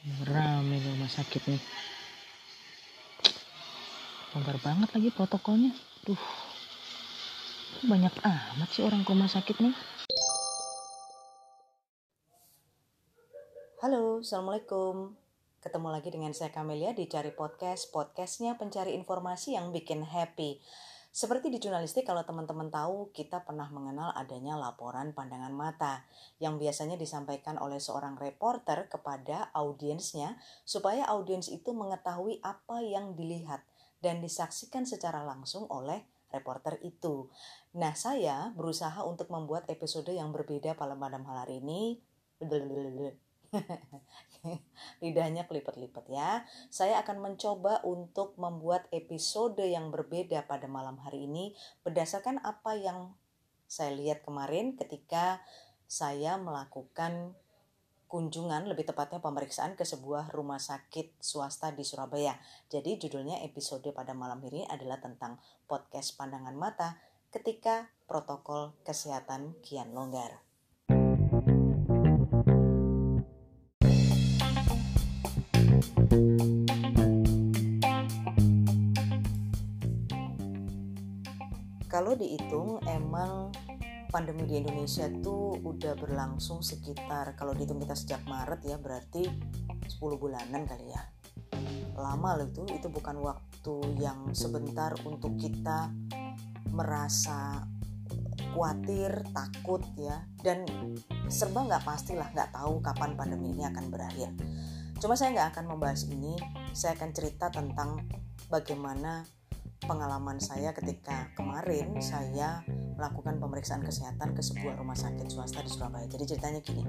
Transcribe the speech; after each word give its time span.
Rame 0.00 0.80
rumah 0.80 1.12
sakit 1.12 1.44
nih. 1.44 1.60
Longgar 4.32 4.56
banget 4.64 4.88
lagi 4.96 5.12
protokolnya. 5.12 5.76
Duh. 6.08 6.24
Banyak 7.84 8.14
amat 8.24 8.68
sih 8.72 8.80
orang 8.80 9.04
ke 9.04 9.12
rumah 9.12 9.28
sakit 9.28 9.60
nih. 9.60 9.76
Halo, 13.84 14.24
Assalamualaikum. 14.24 15.20
Ketemu 15.60 15.88
lagi 15.92 16.08
dengan 16.08 16.32
saya 16.32 16.48
Kamelia 16.48 16.96
di 16.96 17.04
Cari 17.04 17.36
Podcast. 17.36 17.92
Podcastnya 17.92 18.56
pencari 18.56 18.96
informasi 18.96 19.60
yang 19.60 19.68
bikin 19.68 20.08
happy. 20.08 20.64
Seperti 21.10 21.50
di 21.50 21.58
jurnalistik, 21.58 22.06
kalau 22.06 22.22
teman-teman 22.22 22.70
tahu, 22.70 23.10
kita 23.10 23.42
pernah 23.42 23.66
mengenal 23.74 24.14
adanya 24.14 24.54
laporan 24.54 25.10
pandangan 25.10 25.50
mata 25.50 26.06
yang 26.38 26.54
biasanya 26.54 26.94
disampaikan 26.94 27.58
oleh 27.58 27.82
seorang 27.82 28.14
reporter 28.14 28.86
kepada 28.86 29.50
audiensnya 29.50 30.38
supaya 30.62 31.02
audiens 31.10 31.50
itu 31.50 31.74
mengetahui 31.74 32.38
apa 32.46 32.78
yang 32.86 33.18
dilihat 33.18 33.66
dan 33.98 34.22
disaksikan 34.22 34.86
secara 34.86 35.26
langsung 35.26 35.66
oleh 35.66 36.06
reporter 36.30 36.78
itu. 36.86 37.26
Nah, 37.74 37.98
saya 37.98 38.54
berusaha 38.54 39.02
untuk 39.02 39.34
membuat 39.34 39.66
episode 39.66 40.14
yang 40.14 40.30
berbeda 40.30 40.78
pada 40.78 40.94
malam 40.94 41.26
hari 41.26 41.58
ini. 41.58 41.98
lidahnya 45.02 45.46
kelipet-lipet 45.46 46.06
ya. 46.10 46.46
Saya 46.70 47.02
akan 47.02 47.18
mencoba 47.20 47.82
untuk 47.82 48.38
membuat 48.38 48.86
episode 48.94 49.60
yang 49.62 49.90
berbeda 49.90 50.46
pada 50.46 50.70
malam 50.70 50.98
hari 51.02 51.26
ini 51.26 51.54
berdasarkan 51.82 52.38
apa 52.42 52.78
yang 52.78 53.14
saya 53.70 53.94
lihat 53.94 54.26
kemarin 54.26 54.74
ketika 54.74 55.42
saya 55.86 56.38
melakukan 56.38 57.34
kunjungan, 58.10 58.66
lebih 58.66 58.90
tepatnya 58.90 59.22
pemeriksaan 59.22 59.78
ke 59.78 59.86
sebuah 59.86 60.34
rumah 60.34 60.58
sakit 60.58 61.22
swasta 61.22 61.70
di 61.70 61.86
Surabaya. 61.86 62.34
Jadi 62.66 62.98
judulnya 62.98 63.38
episode 63.46 63.86
pada 63.94 64.10
malam 64.18 64.42
ini 64.42 64.66
adalah 64.66 64.98
tentang 64.98 65.38
podcast 65.70 66.18
pandangan 66.18 66.58
mata 66.58 66.98
ketika 67.30 67.86
protokol 68.10 68.74
kesehatan 68.82 69.54
kian 69.62 69.94
longgar. 69.94 70.49
Kalau 82.00 82.16
dihitung 82.16 82.80
emang 82.88 83.52
pandemi 84.08 84.48
di 84.48 84.56
Indonesia 84.56 85.04
tuh 85.20 85.60
udah 85.60 86.00
berlangsung 86.00 86.64
sekitar 86.64 87.36
kalau 87.36 87.52
dihitung 87.52 87.76
kita 87.76 87.92
sejak 87.92 88.24
Maret 88.24 88.64
ya 88.64 88.80
berarti 88.80 89.28
10 89.28 90.00
bulanan 90.16 90.64
kali 90.64 90.88
ya. 90.88 91.04
Lama 92.00 92.40
loh 92.40 92.48
itu, 92.48 92.64
itu 92.72 92.88
bukan 92.88 93.20
waktu 93.20 94.00
yang 94.00 94.32
sebentar 94.32 94.96
untuk 95.04 95.36
kita 95.36 95.92
merasa 96.72 97.68
khawatir, 98.56 99.20
takut 99.36 99.84
ya 100.00 100.24
dan 100.40 100.64
serba 101.28 101.68
nggak 101.68 101.84
pastilah 101.84 102.32
nggak 102.32 102.56
tahu 102.56 102.80
kapan 102.80 103.12
pandemi 103.12 103.52
ini 103.52 103.68
akan 103.68 103.92
berakhir. 103.92 104.32
Cuma 104.96 105.20
saya 105.20 105.36
nggak 105.36 105.52
akan 105.52 105.76
membahas 105.76 106.08
ini, 106.08 106.32
saya 106.72 106.96
akan 106.96 107.12
cerita 107.12 107.52
tentang 107.52 108.08
bagaimana 108.48 109.28
pengalaman 109.84 110.36
saya 110.40 110.70
ketika 110.76 111.32
kemarin 111.34 111.96
saya 112.00 112.60
melakukan 113.00 113.40
pemeriksaan 113.40 113.80
kesehatan 113.80 114.36
ke 114.36 114.42
sebuah 114.44 114.76
rumah 114.76 114.96
sakit 114.96 115.26
swasta 115.32 115.64
di 115.64 115.70
Surabaya. 115.72 116.04
Jadi 116.04 116.24
ceritanya 116.36 116.60
gini, 116.60 116.84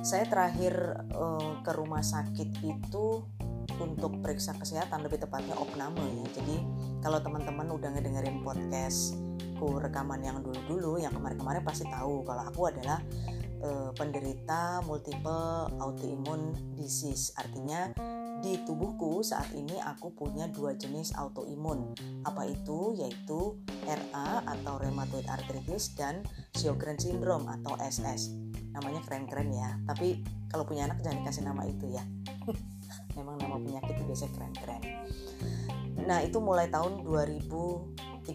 saya 0.00 0.24
terakhir 0.24 0.72
uh, 1.12 1.60
ke 1.60 1.72
rumah 1.76 2.00
sakit 2.00 2.64
itu 2.64 3.06
untuk 3.80 4.22
periksa 4.22 4.54
kesehatan 4.54 5.02
lebih 5.04 5.20
tepatnya 5.20 5.52
opname 5.58 6.00
ya. 6.00 6.26
Jadi 6.40 6.56
kalau 7.04 7.20
teman-teman 7.20 7.68
udah 7.74 7.90
ngedengerin 7.92 8.40
podcastku 8.40 9.82
rekaman 9.82 10.24
yang 10.24 10.40
dulu-dulu, 10.40 10.96
yang 11.02 11.12
kemarin-kemarin 11.12 11.60
pasti 11.60 11.84
tahu 11.90 12.24
kalau 12.24 12.42
aku 12.46 12.70
adalah 12.70 13.02
uh, 13.60 13.90
penderita 13.92 14.80
multiple 14.88 15.68
autoimmune 15.80 16.54
disease. 16.78 17.34
Artinya 17.36 17.92
di 18.44 18.60
tubuhku 18.60 19.24
saat 19.24 19.48
ini 19.56 19.80
aku 19.80 20.12
punya 20.12 20.44
dua 20.52 20.76
jenis 20.76 21.16
autoimun. 21.16 21.96
Apa 22.28 22.44
itu? 22.44 22.92
Yaitu 22.92 23.56
RA 23.88 24.44
atau 24.44 24.76
rheumatoid 24.76 25.24
arthritis 25.32 25.96
dan 25.96 26.20
Sjogren 26.52 27.00
syndrome 27.00 27.48
atau 27.48 27.72
SS. 27.80 28.36
Namanya 28.76 29.00
keren-keren 29.08 29.48
ya. 29.48 29.80
Tapi 29.88 30.20
kalau 30.52 30.68
punya 30.68 30.84
anak 30.84 31.00
jangan 31.00 31.24
dikasih 31.24 31.42
nama 31.48 31.64
itu 31.64 31.88
ya. 31.88 32.04
Memang 33.16 33.40
nama 33.40 33.56
penyakit 33.56 33.96
itu 33.96 34.04
biasanya 34.04 34.32
keren-keren. 34.36 34.82
Nah, 36.04 36.20
itu 36.20 36.36
mulai 36.36 36.68
tahun 36.68 37.00
2013 37.00 38.28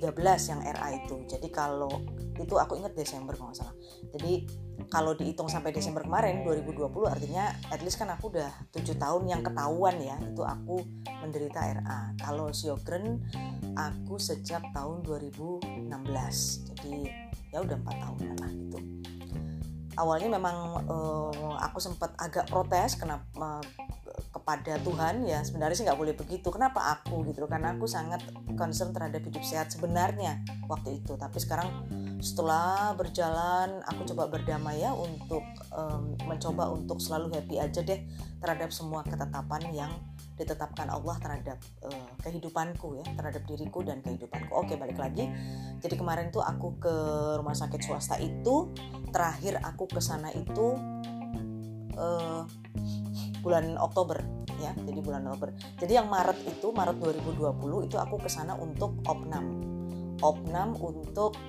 yang 0.50 0.62
RA 0.66 0.90
itu. 0.97 1.22
Jadi 1.30 1.47
kalau 1.53 2.02
itu 2.34 2.58
aku 2.58 2.81
ingat 2.81 2.97
Desember 2.97 3.38
kalau 3.38 3.53
salah. 3.53 3.78
Jadi 4.09 4.50
kalau 4.88 5.12
dihitung 5.12 5.51
sampai 5.51 5.75
Desember 5.75 6.07
kemarin 6.07 6.47
2020 6.47 6.88
artinya 7.12 7.51
at 7.69 7.84
least 7.84 8.00
kan 8.00 8.07
aku 8.07 8.31
udah 8.31 8.47
tujuh 8.72 8.95
tahun 8.95 9.28
yang 9.28 9.41
ketahuan 9.44 10.00
ya 10.00 10.16
itu 10.23 10.41
aku 10.41 10.79
menderita 11.19 11.59
RA 11.84 12.16
kalau 12.17 12.47
Sjogren 12.56 13.19
aku 13.75 14.16
sejak 14.16 14.63
tahun 14.72 15.03
2016 15.03 15.91
jadi 16.73 16.95
ya 17.50 17.66
udah 17.66 17.75
empat 17.81 17.95
tahun 17.97 18.19
lah 18.38 18.51
gitu. 18.53 18.79
Awalnya 20.00 20.29
memang 20.40 20.88
uh, 20.88 21.57
aku 21.59 21.81
sempat 21.81 22.16
agak 22.16 22.47
protes 22.47 22.96
kenapa 22.96 23.59
uh, 23.59 24.23
kepada 24.31 24.79
Tuhan 24.79 25.28
ya 25.28 25.44
sebenarnya 25.44 25.75
sih 25.75 25.84
nggak 25.84 26.00
boleh 26.00 26.16
begitu. 26.16 26.47
Kenapa 26.53 26.96
aku 26.96 27.25
gitu 27.28 27.50
karena 27.50 27.75
aku 27.75 27.90
sangat 27.90 28.23
concern 28.56 28.96
terhadap 28.96 29.19
hidup 29.25 29.44
sehat 29.44 29.73
sebenarnya 29.73 30.40
waktu 30.72 31.03
itu. 31.03 31.19
Tapi 31.19 31.38
sekarang 31.41 31.67
setelah 32.19 32.91
berjalan 33.00 33.80
aku 33.88 34.03
coba 34.12 34.28
berdamai 34.28 34.84
ya 34.84 34.91
untuk 34.91 35.44
um, 35.72 36.19
mencoba 36.28 36.68
untuk 36.68 37.00
selalu 37.00 37.31
happy 37.31 37.63
aja 37.63 37.80
deh 37.80 38.03
terhadap 38.44 38.75
semua 38.75 39.07
ketetapan 39.07 39.63
yang 39.72 39.91
ditetapkan 40.35 40.88
Allah 40.88 41.16
terhadap 41.19 41.59
uh, 41.84 42.12
kehidupanku 42.24 43.00
ya 43.00 43.06
terhadap 43.16 43.44
diriku 43.47 43.84
dan 43.84 44.03
kehidupanku. 44.03 44.52
Oke 44.52 44.75
balik 44.75 45.00
lagi. 45.00 45.31
Jadi 45.79 45.96
kemarin 45.96 46.31
tuh 46.31 46.44
aku 46.44 46.79
ke 46.79 46.96
rumah 47.40 47.56
sakit 47.56 47.84
swasta 47.84 48.16
itu 48.19 48.72
terakhir 49.12 49.59
aku 49.63 49.88
ke 49.88 50.00
sana 50.03 50.31
itu 50.35 50.75
uh, 51.96 52.44
bulan 53.40 53.79
Oktober 53.79 54.19
ya 54.59 54.75
jadi 54.75 55.00
bulan 55.00 55.24
Oktober. 55.28 55.56
Jadi 55.79 55.96
yang 55.96 56.12
Maret 56.12 56.40
itu 56.47 56.68
Maret 56.72 57.00
2020 57.00 57.88
itu 57.88 57.96
aku 57.96 58.16
ke 58.19 58.28
sana 58.28 58.59
untuk 58.59 59.00
opnam. 59.08 59.63
Opnam 60.19 60.75
untuk 60.75 61.40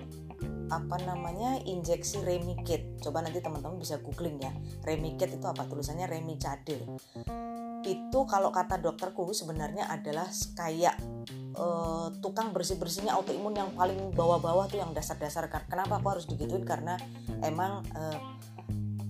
apa 0.71 0.97
namanya 1.03 1.59
injeksi 1.67 2.23
Remicade. 2.23 3.03
Coba 3.03 3.21
nanti 3.27 3.43
teman-teman 3.43 3.77
bisa 3.77 3.99
googling 3.99 4.39
ya. 4.39 4.55
Remicade 4.87 5.37
itu 5.37 5.47
apa 5.51 5.67
tulisannya 5.67 6.07
Remicade. 6.07 6.87
Itu 7.83 8.25
kalau 8.31 8.55
kata 8.55 8.79
dokterku 8.79 9.35
sebenarnya 9.35 9.91
adalah 9.91 10.31
kayak 10.55 10.95
uh, 11.59 12.09
tukang 12.23 12.55
bersih-bersihnya 12.55 13.13
autoimun 13.19 13.57
yang 13.57 13.71
paling 13.75 14.15
bawah-bawah 14.15 14.71
tuh 14.71 14.79
yang 14.79 14.95
dasar-dasar. 14.95 15.51
Kenapa 15.67 15.99
aku 15.99 16.07
harus 16.17 16.25
digituin 16.31 16.63
karena 16.63 16.95
emang 17.43 17.83
uh, 17.99 18.40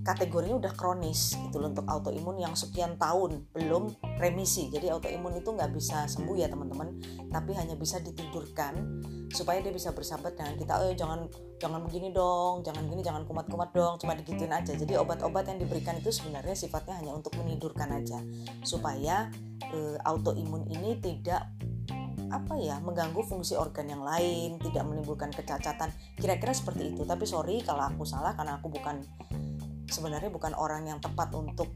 kategorinya 0.00 0.56
udah 0.56 0.72
kronis 0.72 1.37
loh 1.53 1.69
untuk 1.69 1.84
autoimun 1.84 2.41
yang 2.41 2.56
sekian 2.56 2.97
tahun 2.97 3.44
belum 3.53 3.93
remisi. 4.16 4.72
Jadi 4.72 4.88
autoimun 4.88 5.37
itu 5.37 5.53
nggak 5.53 5.71
bisa 5.77 6.09
sembuh 6.09 6.37
ya 6.41 6.49
teman-teman 6.49 6.97
tapi 7.28 7.53
hanya 7.53 7.77
bisa 7.77 8.00
ditidurkan 8.00 9.05
supaya 9.31 9.61
dia 9.61 9.71
bisa 9.71 9.93
bersahabat 9.93 10.41
dengan 10.41 10.56
kita. 10.56 10.72
Oh 10.81 10.93
jangan 10.97 11.28
jangan 11.61 11.84
begini 11.84 12.16
dong 12.16 12.65
jangan 12.65 12.88
gini 12.88 13.05
jangan 13.05 13.22
kumat-kumat 13.28 13.71
dong 13.77 13.94
cuma 14.00 14.16
digituin 14.16 14.53
aja. 14.53 14.72
Jadi 14.72 14.97
obat-obat 14.97 15.53
yang 15.53 15.61
diberikan 15.61 16.00
itu 16.00 16.09
sebenarnya 16.09 16.56
sifatnya 16.56 16.97
hanya 16.97 17.12
untuk 17.12 17.37
menidurkan 17.37 17.93
aja 17.93 18.25
supaya 18.64 19.29
e, 19.69 20.00
autoimun 20.08 20.64
ini 20.73 20.97
tidak 20.99 21.44
apa 22.31 22.55
ya 22.62 22.79
mengganggu 22.79 23.26
fungsi 23.26 23.58
organ 23.58 23.91
yang 23.91 24.06
lain 24.06 24.56
tidak 24.62 24.87
menimbulkan 24.87 25.29
kecacatan. 25.35 25.93
Kira-kira 26.17 26.56
seperti 26.56 26.94
itu 26.94 27.02
tapi 27.05 27.29
sorry 27.29 27.61
kalau 27.61 27.85
aku 27.85 28.08
salah 28.08 28.32
karena 28.32 28.56
aku 28.56 28.70
bukan 28.70 29.02
sebenarnya 29.90 30.31
bukan 30.31 30.54
orang 30.54 30.87
yang 30.87 31.02
tepat 31.02 31.34
untuk 31.34 31.75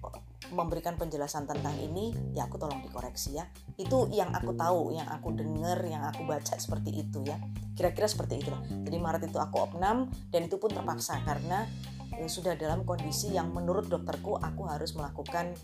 memberikan 0.54 0.94
penjelasan 0.94 1.44
tentang 1.50 1.74
ini. 1.82 2.14
Ya 2.32 2.46
aku 2.46 2.56
tolong 2.56 2.80
dikoreksi 2.80 3.36
ya. 3.36 3.44
Itu 3.76 4.08
yang 4.14 4.32
aku 4.32 4.54
tahu 4.54 4.94
yang 4.94 5.10
aku 5.10 5.34
dengar 5.34 5.82
yang 5.84 6.06
aku 6.06 6.24
baca 6.24 6.54
seperti 6.56 7.04
itu 7.04 7.26
ya. 7.26 7.36
Kira-kira 7.74 8.06
seperti 8.06 8.46
itu. 8.46 8.54
Jadi 8.86 8.96
Maret 8.96 9.28
itu 9.28 9.38
aku 9.42 9.66
opnam 9.66 10.08
dan 10.30 10.46
itu 10.46 10.56
pun 10.56 10.70
terpaksa 10.70 11.20
karena 11.26 11.66
e, 12.14 12.30
sudah 12.30 12.54
dalam 12.54 12.86
kondisi 12.86 13.34
yang 13.34 13.50
menurut 13.50 13.90
dokterku 13.90 14.38
aku 14.38 14.70
harus 14.70 14.94
melakukan 14.94 15.58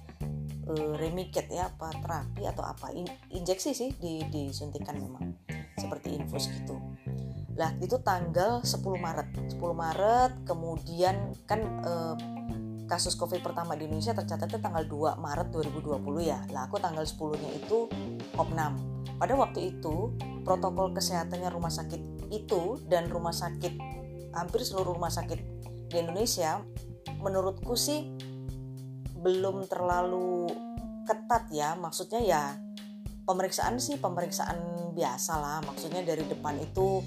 e, 0.66 0.72
remiket 0.98 1.46
ya 1.48 1.70
apa 1.70 1.94
terapi 2.02 2.42
atau 2.50 2.66
apa. 2.66 2.90
In, 2.90 3.06
injeksi 3.30 3.70
sih 3.72 3.90
di, 3.94 4.26
disuntikan 4.26 4.98
memang. 4.98 5.38
Seperti 5.78 6.18
infus 6.18 6.50
gitu 6.50 6.76
lah 7.60 7.76
itu 7.84 8.00
tanggal 8.00 8.64
10 8.64 8.80
Maret 8.80 9.28
10 9.52 9.60
Maret 9.60 10.32
kemudian 10.48 11.36
kan 11.44 11.60
e, 11.84 11.92
kasus 12.90 13.14
COVID 13.14 13.44
pertama 13.46 13.78
di 13.78 13.86
Indonesia 13.86 14.16
tercatatnya 14.16 14.58
tanggal 14.58 14.82
2 14.88 15.22
Maret 15.22 15.54
2020 15.54 16.02
ya. 16.26 16.42
Lah 16.50 16.66
aku 16.66 16.82
tanggal 16.82 17.06
10-nya 17.06 17.50
itu 17.54 17.86
opnam. 18.34 18.74
Pada 19.14 19.38
waktu 19.38 19.76
itu 19.76 20.10
protokol 20.42 20.90
kesehatannya 20.90 21.54
rumah 21.54 21.70
sakit 21.70 22.32
itu 22.34 22.82
dan 22.90 23.06
rumah 23.06 23.30
sakit 23.30 23.78
hampir 24.34 24.66
seluruh 24.66 24.98
rumah 24.98 25.12
sakit 25.12 25.38
di 25.86 25.96
Indonesia 26.02 26.66
menurutku 27.22 27.78
sih 27.78 28.10
belum 29.22 29.70
terlalu 29.70 30.50
ketat 31.06 31.46
ya. 31.54 31.78
Maksudnya 31.78 32.26
ya 32.26 32.58
pemeriksaan 33.22 33.78
sih 33.78 34.02
pemeriksaan 34.02 34.90
biasa 34.98 35.32
lah. 35.38 35.58
Maksudnya 35.62 36.02
dari 36.02 36.26
depan 36.26 36.58
itu 36.58 37.06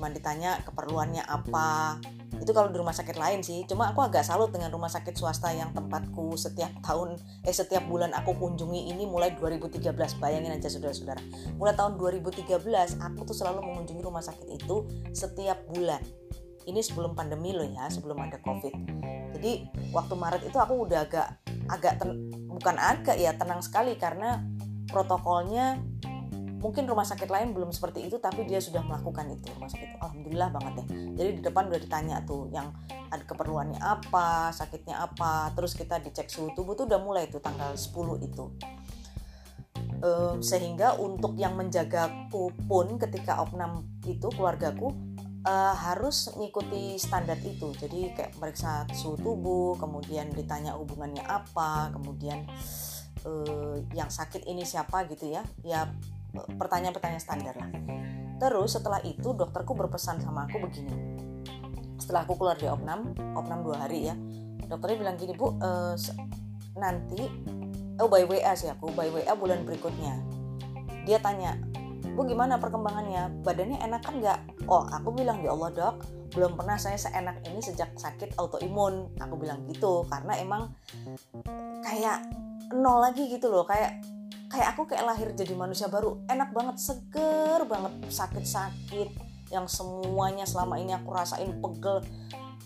cuma 0.00 0.08
ditanya 0.08 0.64
keperluannya 0.64 1.20
apa, 1.28 2.00
itu 2.40 2.56
kalau 2.56 2.72
di 2.72 2.80
rumah 2.80 2.96
sakit 2.96 3.20
lain 3.20 3.44
sih 3.44 3.68
cuma 3.68 3.92
aku 3.92 4.00
agak 4.00 4.24
salut 4.24 4.48
dengan 4.48 4.72
rumah 4.72 4.88
sakit 4.88 5.12
swasta 5.12 5.52
yang 5.52 5.76
tempatku 5.76 6.32
setiap 6.40 6.72
tahun 6.80 7.20
eh 7.44 7.52
setiap 7.52 7.84
bulan 7.84 8.16
aku 8.16 8.32
kunjungi 8.32 8.88
ini 8.96 9.04
mulai 9.04 9.36
2013 9.36 9.92
bayangin 10.16 10.56
aja 10.56 10.72
saudara-saudara. 10.72 11.20
Mulai 11.60 11.76
tahun 11.76 12.00
2013 12.00 12.48
aku 12.96 13.20
tuh 13.28 13.36
selalu 13.36 13.60
mengunjungi 13.60 14.00
rumah 14.00 14.24
sakit 14.24 14.48
itu 14.56 14.88
setiap 15.12 15.60
bulan. 15.68 16.00
Ini 16.64 16.80
sebelum 16.80 17.12
pandemi 17.12 17.52
loh 17.52 17.68
ya 17.68 17.92
sebelum 17.92 18.16
ada 18.16 18.40
covid. 18.40 18.72
Jadi 19.36 19.68
waktu 19.92 20.14
Maret 20.16 20.42
itu 20.48 20.56
aku 20.56 20.88
udah 20.88 21.04
agak 21.04 21.44
agak 21.68 22.00
ten, 22.00 22.32
bukan 22.48 22.76
agak 22.80 23.20
ya 23.20 23.36
tenang 23.36 23.60
sekali 23.60 24.00
karena 24.00 24.40
protokolnya 24.88 25.78
mungkin 26.60 26.84
rumah 26.84 27.08
sakit 27.08 27.26
lain 27.26 27.56
belum 27.56 27.72
seperti 27.72 28.06
itu 28.06 28.20
tapi 28.20 28.44
dia 28.44 28.60
sudah 28.60 28.84
melakukan 28.84 29.32
itu 29.32 29.48
rumah 29.56 29.72
sakit 29.72 29.96
alhamdulillah 29.98 30.48
banget 30.52 30.72
ya 30.80 30.84
jadi 31.16 31.30
di 31.36 31.42
depan 31.42 31.72
udah 31.72 31.80
ditanya 31.80 32.16
tuh 32.28 32.52
yang 32.52 32.68
ada 33.10 33.24
keperluannya 33.26 33.80
apa 33.82 34.54
sakitnya 34.54 35.02
apa 35.02 35.50
terus 35.56 35.74
kita 35.74 35.98
dicek 35.98 36.30
suhu 36.30 36.54
tubuh 36.54 36.78
tuh 36.78 36.86
udah 36.86 37.00
mulai 37.02 37.26
tuh 37.26 37.42
tanggal 37.42 37.74
10 37.74 38.28
itu. 38.28 38.44
Um, 40.00 40.40
sehingga 40.40 40.96
untuk 40.96 41.36
yang 41.36 41.60
menjagaku 41.60 42.56
pun 42.64 42.96
ketika 42.96 43.36
opnam 43.36 43.84
itu 44.08 44.32
keluargaku 44.32 44.96
uh, 45.44 45.76
harus 45.76 46.32
mengikuti 46.36 46.96
standar 46.96 47.36
itu. 47.44 47.68
Jadi 47.76 48.16
kayak 48.16 48.32
meriksa 48.40 48.88
suhu 48.96 49.20
tubuh 49.20 49.76
kemudian 49.76 50.32
ditanya 50.32 50.72
hubungannya 50.72 51.20
apa 51.20 51.92
kemudian 51.92 52.48
uh, 53.28 53.76
yang 53.92 54.08
sakit 54.08 54.48
ini 54.48 54.64
siapa 54.64 55.04
gitu 55.12 55.28
ya. 55.28 55.44
Ya 55.60 55.92
pertanyaan-pertanyaan 56.32 57.22
standar 57.22 57.54
lah. 57.56 57.70
Terus 58.40 58.76
setelah 58.78 59.04
itu 59.04 59.36
dokterku 59.36 59.76
berpesan 59.76 60.22
sama 60.22 60.48
aku 60.48 60.62
begini. 60.64 60.94
Setelah 62.00 62.24
aku 62.24 62.40
keluar 62.40 62.56
di 62.56 62.66
opnam 62.66 63.12
opnam 63.36 63.60
dua 63.60 63.84
hari 63.84 64.08
ya 64.08 64.16
dokternya 64.70 64.96
bilang 65.02 65.16
gini 65.18 65.34
bu 65.34 65.58
uh, 65.58 65.98
nanti 66.78 67.26
oh 67.98 68.06
by 68.06 68.22
WA 68.30 68.54
sih 68.54 68.70
aku 68.70 68.94
by 68.94 69.10
WA 69.10 69.34
bulan 69.34 69.66
berikutnya. 69.66 70.22
Dia 71.02 71.18
tanya 71.18 71.58
bu 72.14 72.22
gimana 72.22 72.56
perkembangannya? 72.62 73.42
Badannya 73.42 73.82
enak 73.82 74.00
kan 74.06 74.22
nggak? 74.22 74.38
Oh 74.70 74.86
aku 74.86 75.10
bilang 75.10 75.42
ya 75.42 75.50
Allah 75.50 75.74
dok 75.74 75.96
belum 76.30 76.54
pernah 76.54 76.78
saya 76.78 76.94
seenak 76.94 77.42
ini 77.42 77.58
sejak 77.58 77.90
sakit 77.98 78.38
autoimun. 78.38 79.10
Aku 79.18 79.34
bilang 79.34 79.66
gitu 79.66 80.06
karena 80.06 80.38
emang 80.38 80.70
kayak 81.82 82.22
nol 82.70 83.02
lagi 83.02 83.26
gitu 83.26 83.50
loh 83.50 83.66
kayak 83.66 83.98
kayak 84.50 84.74
aku 84.74 84.82
kayak 84.90 85.06
lahir 85.06 85.30
jadi 85.30 85.54
manusia 85.54 85.86
baru. 85.86 86.18
Enak 86.26 86.50
banget 86.50 86.76
seger 86.82 87.62
banget 87.70 87.94
sakit-sakit 88.10 89.08
yang 89.54 89.70
semuanya 89.70 90.42
selama 90.42 90.76
ini 90.82 90.90
aku 90.92 91.14
rasain 91.14 91.54
pegel. 91.62 92.02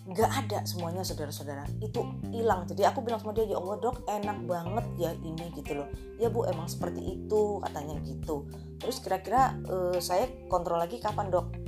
Nggak 0.05 0.31
ada 0.45 0.59
semuanya 0.69 1.01
saudara-saudara. 1.05 1.65
Itu 1.81 2.05
hilang. 2.33 2.65
Jadi 2.65 2.85
aku 2.89 3.05
bilang 3.05 3.21
sama 3.21 3.37
dia 3.37 3.49
ya 3.49 3.61
Allah 3.61 3.77
dok 3.81 4.05
enak 4.09 4.39
banget 4.49 4.85
ya 4.97 5.11
ini 5.21 5.53
gitu 5.57 5.81
loh. 5.81 5.89
Ya 6.17 6.33
bu 6.33 6.49
emang 6.49 6.69
seperti 6.69 7.21
itu 7.21 7.61
katanya 7.61 8.01
gitu. 8.05 8.49
Terus 8.81 9.01
kira-kira 9.01 9.57
uh, 9.69 9.97
saya 10.01 10.29
kontrol 10.49 10.81
lagi 10.81 11.01
kapan 11.01 11.29
dok 11.33 11.64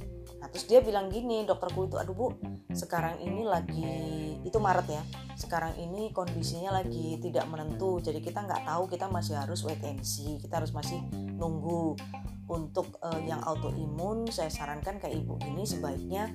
Nah 0.47 0.55
terus 0.55 0.71
dia 0.71 0.79
bilang 0.79 1.11
gini 1.11 1.43
dokterku 1.43 1.91
itu 1.91 1.99
aduh 1.99 2.15
bu 2.15 2.31
sekarang 2.71 3.19
ini 3.19 3.43
lagi 3.43 3.99
itu 4.47 4.63
Maret 4.63 4.87
ya. 4.87 5.03
Sekarang 5.35 5.75
ini 5.75 6.15
kondisinya 6.15 6.79
lagi 6.79 7.19
tidak 7.19 7.51
menentu 7.51 7.99
jadi 7.99 8.23
kita 8.23 8.47
nggak 8.47 8.63
tahu 8.63 8.87
kita 8.87 9.11
masih 9.11 9.35
harus 9.35 9.67
wait 9.67 9.83
and 9.83 10.07
see 10.07 10.39
kita 10.39 10.63
harus 10.63 10.71
masih 10.71 11.03
nunggu. 11.35 11.99
Untuk 12.47 12.95
uh, 13.03 13.19
yang 13.27 13.43
autoimun 13.43 14.31
saya 14.31 14.47
sarankan 14.47 15.03
ke 15.03 15.11
ibu 15.11 15.35
ini 15.51 15.67
sebaiknya 15.67 16.31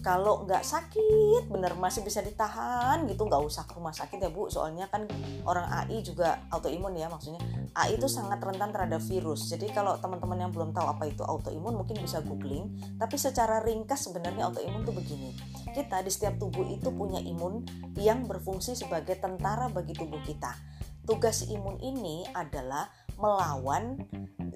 kalau 0.00 0.48
nggak 0.48 0.64
sakit 0.64 1.52
bener 1.52 1.76
masih 1.76 2.00
bisa 2.00 2.24
ditahan 2.24 3.04
gitu. 3.04 3.28
Nggak 3.28 3.44
usah 3.44 3.68
ke 3.68 3.76
rumah 3.76 3.92
sakit 3.92 4.16
ya 4.16 4.32
bu. 4.32 4.48
Soalnya 4.48 4.88
kan 4.88 5.04
orang 5.44 5.68
AI 5.68 6.00
juga 6.00 6.40
autoimun 6.48 6.96
ya 6.96 7.12
maksudnya. 7.12 7.40
AI 7.76 8.00
itu 8.00 8.08
sangat 8.08 8.40
rentan 8.40 8.72
terhadap 8.72 9.04
virus. 9.04 9.52
Jadi 9.52 9.68
kalau 9.70 10.00
teman-teman 10.00 10.48
yang 10.48 10.52
belum 10.52 10.72
tahu 10.72 10.86
apa 10.88 11.04
itu 11.08 11.20
autoimun 11.20 11.84
mungkin 11.84 12.00
bisa 12.00 12.24
googling. 12.24 12.72
Tapi 12.96 13.16
secara 13.20 13.60
ringkas 13.60 14.08
sebenarnya 14.08 14.48
autoimun 14.48 14.82
tuh 14.88 14.96
begini. 14.96 15.36
Kita 15.76 16.00
di 16.00 16.10
setiap 16.10 16.40
tubuh 16.40 16.64
itu 16.64 16.88
punya 16.88 17.20
imun 17.20 17.62
yang 18.00 18.24
berfungsi 18.24 18.72
sebagai 18.72 19.20
tentara 19.20 19.68
bagi 19.68 19.92
tubuh 19.92 20.18
kita. 20.24 20.56
Tugas 21.04 21.44
imun 21.48 21.76
ini 21.80 22.24
adalah 22.32 22.88
melawan 23.20 24.00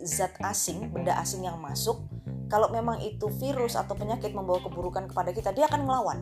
zat 0.01 0.37
asing 0.41 0.89
benda 0.89 1.17
asing 1.21 1.45
yang 1.45 1.61
masuk 1.61 2.01
kalau 2.49 2.69
memang 2.71 3.01
itu 3.01 3.29
virus 3.41 3.75
atau 3.75 3.97
penyakit 3.97 4.33
membawa 4.37 4.61
keburukan 4.63 5.09
kepada 5.11 5.31
kita 5.33 5.51
dia 5.53 5.67
akan 5.69 5.83
melawan 5.85 6.21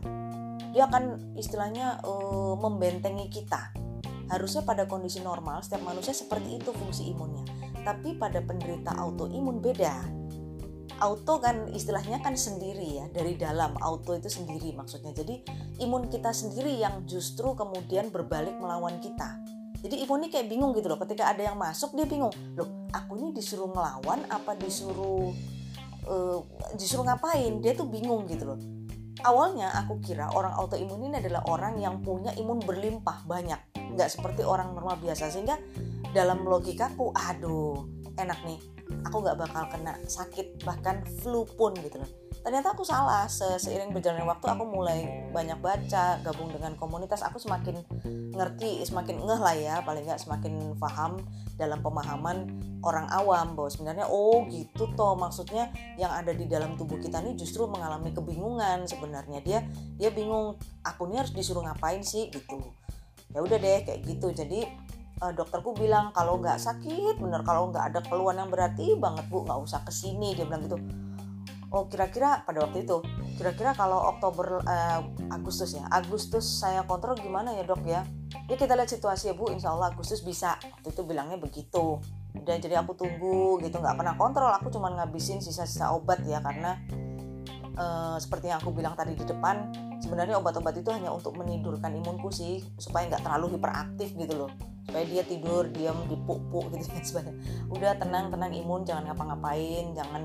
dia 0.72 0.88
akan 0.88 1.36
istilahnya 1.36 2.00
uh, 2.02 2.56
membentengi 2.56 3.28
kita. 3.28 3.76
Harusnya 4.32 4.64
pada 4.64 4.88
kondisi 4.88 5.20
normal 5.20 5.60
setiap 5.60 5.84
manusia 5.84 6.16
seperti 6.16 6.56
itu 6.56 6.72
fungsi 6.72 7.12
imunnya. 7.12 7.44
Tapi 7.84 8.16
pada 8.16 8.40
penderita 8.40 8.96
autoimun 8.96 9.60
beda. 9.60 10.24
Auto 11.02 11.42
kan 11.42 11.69
istilahnya 11.74 12.22
kan 12.24 12.32
sendiri 12.32 13.04
ya 13.04 13.06
dari 13.12 13.36
dalam. 13.36 13.76
Auto 13.84 14.16
itu 14.16 14.32
sendiri 14.32 14.72
maksudnya. 14.72 15.12
Jadi 15.12 15.44
imun 15.84 16.08
kita 16.08 16.32
sendiri 16.32 16.72
yang 16.80 17.04
justru 17.04 17.52
kemudian 17.52 18.08
berbalik 18.08 18.56
melawan 18.56 18.96
kita. 19.04 19.36
Jadi 19.82 20.08
imun 20.08 20.24
ini 20.24 20.28
kayak 20.32 20.48
bingung 20.48 20.72
gitu 20.72 20.88
loh. 20.88 20.96
Ketika 20.96 21.28
ada 21.28 21.52
yang 21.52 21.60
masuk 21.60 21.92
dia 21.92 22.08
bingung. 22.08 22.32
Loh 22.56 22.88
aku 22.96 23.20
ini 23.20 23.36
disuruh 23.36 23.69
ngelawan 23.69 24.24
apa 24.32 24.56
disuruh 24.56 25.34
uh, 26.06 26.40
disuruh 26.78 27.06
ngapain? 27.06 27.60
Dia 27.60 27.72
tuh 27.76 27.87
bingung 27.90 28.25
gitu 28.31 28.54
loh. 28.54 28.60
Awalnya 29.22 29.70
aku 29.78 30.02
kira 30.02 30.32
orang 30.32 30.56
autoimun 30.56 31.12
ini 31.12 31.20
adalah 31.20 31.46
orang 31.46 31.78
yang 31.78 32.00
punya 32.02 32.32
imun 32.34 32.62
berlimpah 32.62 33.28
banyak. 33.28 33.60
Nggak 33.94 34.08
seperti 34.08 34.43
orang 34.43 34.72
normal 34.72 34.99
biasa. 34.99 35.28
Sehingga 35.31 35.60
dalam 36.10 36.43
logikaku 36.46 37.12
aduh 37.15 37.86
enak 38.19 38.41
nih. 38.46 38.60
Aku 39.08 39.22
nggak 39.22 39.38
bakal 39.38 39.65
kena 39.72 39.96
sakit 40.05 40.65
bahkan 40.67 41.00
flu 41.22 41.48
pun 41.48 41.72
gitu 41.81 42.03
loh 42.03 42.21
ternyata 42.43 42.75
aku 42.75 42.82
salah. 42.82 43.25
Se 43.31 43.46
seiring 43.58 43.94
berjalannya 43.94 44.27
waktu 44.27 44.46
aku 44.51 44.65
mulai 44.67 45.31
banyak 45.31 45.58
baca 45.63 46.19
gabung 46.20 46.51
dengan 46.51 46.75
komunitas. 46.75 47.22
Aku 47.22 47.39
semakin 47.39 47.81
ngerti 48.34 48.82
semakin 48.82 49.22
ngeh 49.22 49.41
lah 49.41 49.55
ya 49.56 49.75
paling 49.87 50.03
nggak 50.03 50.20
semakin 50.20 50.75
paham 50.77 51.22
dalam 51.55 51.79
pemahaman 51.81 52.51
orang 52.82 53.06
awam 53.15 53.55
bahwa 53.55 53.70
sebenarnya 53.70 54.06
oh 54.11 54.43
gitu 54.51 54.91
toh. 54.99 55.15
Maksudnya 55.15 55.70
yang 55.94 56.11
ada 56.11 56.34
di 56.34 56.51
dalam 56.51 56.75
tubuh 56.75 56.99
kita 56.99 57.22
ini 57.22 57.39
justru 57.39 57.65
mengalami 57.70 58.11
kebingungan 58.11 58.91
sebenarnya. 58.91 59.39
Dia 59.46 59.63
dia 59.96 60.11
bingung 60.11 60.58
aku 60.82 61.06
ini 61.08 61.22
harus 61.22 61.32
disuruh 61.32 61.63
ngapain 61.63 62.03
sih? 62.03 62.29
Gitu. 62.29 62.58
Ya 63.32 63.41
udah 63.41 63.56
deh 63.56 63.87
kayak 63.87 64.03
gitu. 64.03 64.34
Jadi 64.34 64.67
uh, 65.22 65.31
dokterku 65.31 65.79
bilang 65.79 66.11
kalau 66.11 66.43
nggak 66.43 66.58
sakit 66.58 67.22
bener. 67.22 67.46
Kalau 67.46 67.70
nggak 67.70 67.94
ada 67.94 68.01
keluhan 68.03 68.43
yang 68.43 68.51
berarti 68.51 68.99
banget 68.99 69.31
bu. 69.31 69.46
Nggak 69.46 69.58
usah 69.63 69.81
ke 69.87 69.94
sini 69.94 70.34
dia 70.34 70.43
bilang 70.43 70.67
gitu 70.67 70.77
oh 71.72 71.88
kira-kira 71.88 72.44
pada 72.44 72.69
waktu 72.69 72.84
itu 72.84 73.00
kira-kira 73.41 73.72
kalau 73.74 74.12
Oktober 74.12 74.60
uh, 74.62 75.00
Agustus 75.32 75.74
ya 75.74 75.88
Agustus 75.88 76.44
saya 76.44 76.84
kontrol 76.86 77.19
gimana 77.19 77.56
ya 77.56 77.64
dok 77.67 77.82
ya? 77.82 78.06
Ya 78.46 78.56
kita 78.56 78.76
lihat 78.76 78.93
situasi 78.93 79.32
ya 79.32 79.34
bu. 79.34 79.48
Insya 79.50 79.72
Allah 79.72 79.93
Agustus 79.93 80.20
bisa. 80.22 80.56
Waktu 80.60 80.88
itu 80.93 81.02
bilangnya 81.02 81.38
begitu. 81.41 81.98
Dan 82.32 82.60
jadi 82.60 82.81
aku 82.81 82.96
tunggu 82.96 83.60
gitu. 83.64 83.81
Nggak 83.81 83.96
pernah 83.98 84.14
kontrol. 84.17 84.52
Aku 84.56 84.69
cuma 84.72 84.93
ngabisin 84.93 85.41
sisa-sisa 85.41 85.93
obat 85.93 86.22
ya 86.24 86.41
karena 86.44 86.79
uh, 87.76 88.17
seperti 88.20 88.52
yang 88.52 88.60
aku 88.60 88.72
bilang 88.72 88.96
tadi 88.96 89.17
di 89.17 89.24
depan 89.24 89.72
sebenarnya 90.00 90.41
obat-obat 90.41 90.74
itu 90.76 90.91
hanya 90.91 91.12
untuk 91.14 91.38
menidurkan 91.38 91.94
imunku 91.94 92.29
sih 92.34 92.60
supaya 92.76 93.08
nggak 93.08 93.24
terlalu 93.24 93.56
hiperaktif 93.56 94.12
gitu 94.17 94.46
loh. 94.46 94.50
Supaya 94.82 95.05
dia 95.06 95.22
tidur 95.22 95.70
diam 95.70 95.96
dipuk-puk 96.10 96.74
gitu 96.74 96.86
ya 96.91 97.02
sebenarnya 97.08 97.34
udah 97.70 97.93
tenang 98.02 98.26
tenang 98.34 98.52
imun 98.52 98.82
jangan 98.82 99.12
ngapa-ngapain 99.12 99.94
jangan 99.94 100.22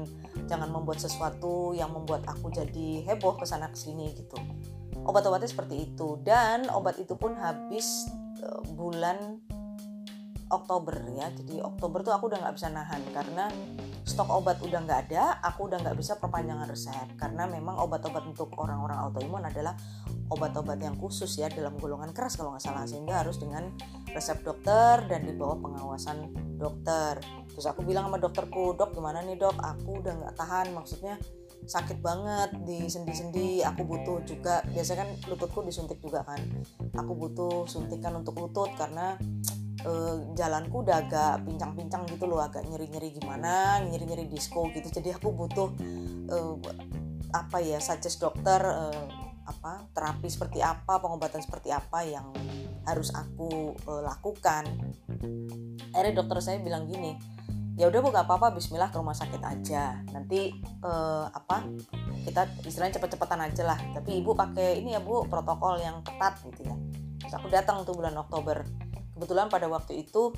jangan 0.47 0.71
membuat 0.71 1.03
sesuatu 1.03 1.75
yang 1.75 1.91
membuat 1.91 2.23
aku 2.25 2.49
jadi 2.49 3.03
heboh 3.03 3.35
ke 3.37 3.45
sana 3.45 3.69
ke 3.69 3.77
sini 3.77 4.15
gitu. 4.15 4.39
Obat-obatnya 5.03 5.51
seperti 5.51 5.91
itu. 5.91 6.17
Dan 6.23 6.71
obat 6.71 6.97
itu 6.97 7.13
pun 7.13 7.35
habis 7.37 8.07
uh, 8.41 8.63
bulan 8.73 9.43
Oktober 10.47 10.95
ya. 11.11 11.27
Jadi 11.31 11.59
Oktober 11.59 12.03
tuh 12.03 12.13
aku 12.15 12.31
udah 12.31 12.39
nggak 12.43 12.55
bisa 12.55 12.67
nahan 12.71 13.01
karena 13.11 13.51
stok 14.07 14.31
obat 14.31 14.63
udah 14.63 14.79
nggak 14.87 14.99
ada 15.11 15.43
aku 15.43 15.67
udah 15.67 15.83
nggak 15.83 15.97
bisa 15.99 16.15
perpanjangan 16.15 16.67
resep. 16.67 17.07
Karena 17.19 17.47
memang 17.47 17.75
obat-obat 17.83 18.23
untuk 18.23 18.55
orang-orang 18.55 18.97
autoimun 18.97 19.43
adalah 19.43 19.75
obat-obat 20.31 20.79
yang 20.79 20.95
khusus 20.95 21.39
ya 21.39 21.47
dalam 21.51 21.75
golongan 21.79 22.11
keras 22.15 22.39
kalau 22.39 22.55
nggak 22.55 22.63
salah. 22.63 22.87
Sehingga 22.87 23.23
harus 23.23 23.39
dengan 23.39 23.71
resep 24.11 24.39
dokter 24.43 25.03
dan 25.11 25.27
di 25.27 25.33
bawah 25.35 25.59
pengawasan 25.59 26.31
dokter. 26.57 27.19
Terus 27.51 27.67
aku 27.67 27.83
bilang 27.83 28.07
sama 28.07 28.17
dokterku 28.17 28.73
dok 28.75 28.95
gimana 28.95 29.19
nih 29.23 29.35
dok? 29.35 29.59
Aku 29.59 29.99
udah 29.99 30.13
nggak 30.15 30.35
tahan 30.39 30.71
maksudnya 30.71 31.19
sakit 31.67 31.99
banget 31.99 32.55
di 32.63 32.87
sendi-sendi. 32.87 33.61
Aku 33.61 33.83
butuh 33.83 34.23
juga 34.23 34.63
biasanya 34.71 35.03
kan 35.03 35.09
lututku 35.27 35.59
disuntik 35.67 35.99
juga 35.99 36.23
kan. 36.23 36.39
Aku 36.95 37.13
butuh 37.13 37.67
suntikan 37.67 38.15
untuk 38.15 38.39
lutut 38.39 38.71
karena 38.79 39.19
uh, 39.87 40.15
jalanku 40.35 40.83
udah 40.83 41.07
agak 41.07 41.47
pincang-pincang 41.47 42.03
gitu 42.11 42.27
loh 42.27 42.43
agak 42.43 42.67
nyeri-nyeri 42.67 43.15
gimana 43.15 43.81
nyeri-nyeri 43.87 44.27
disco 44.27 44.67
gitu. 44.75 44.91
Jadi 44.91 45.15
aku 45.15 45.31
butuh 45.31 45.71
uh, 46.29 46.55
apa 47.31 47.57
ya 47.63 47.79
suggest 47.79 48.19
dokter 48.19 48.59
uh, 48.59 49.07
apa 49.47 49.87
terapi 49.95 50.27
seperti 50.27 50.59
apa 50.59 50.99
pengobatan 50.99 51.39
seperti 51.39 51.71
apa 51.71 52.03
yang 52.03 52.35
harus 52.83 53.15
aku 53.15 53.73
uh, 53.87 54.03
lakukan. 54.03 54.67
Akhirnya 55.95 56.13
dokter 56.19 56.37
saya 56.43 56.59
bilang 56.59 56.85
gini 56.85 57.15
ya 57.77 57.85
udah 57.85 58.01
bu 58.01 58.09
gak 58.09 58.25
apa-apa 58.25 58.57
Bismillah 58.57 58.89
ke 58.89 58.97
rumah 58.97 59.13
sakit 59.13 59.39
aja. 59.39 60.01
Nanti 60.09 60.49
uh, 60.81 61.29
apa 61.29 61.63
kita 62.25 62.49
istilahnya 62.65 62.97
cepet-cepetan 62.99 63.39
aja 63.39 63.63
lah. 63.63 63.79
Tapi 63.95 64.19
ibu 64.19 64.33
pakai 64.33 64.81
ini 64.81 64.97
ya 64.97 64.99
bu 64.99 65.29
protokol 65.29 65.79
yang 65.79 66.01
ketat 66.01 66.41
gitu 66.43 66.67
ya. 66.67 66.75
Terus 67.21 67.33
aku 67.37 67.47
datang 67.53 67.85
tuh 67.85 67.93
bulan 67.93 68.17
Oktober 68.17 68.65
kebetulan 69.17 69.49
pada 69.49 69.65
waktu 69.65 70.05
itu 70.05 70.29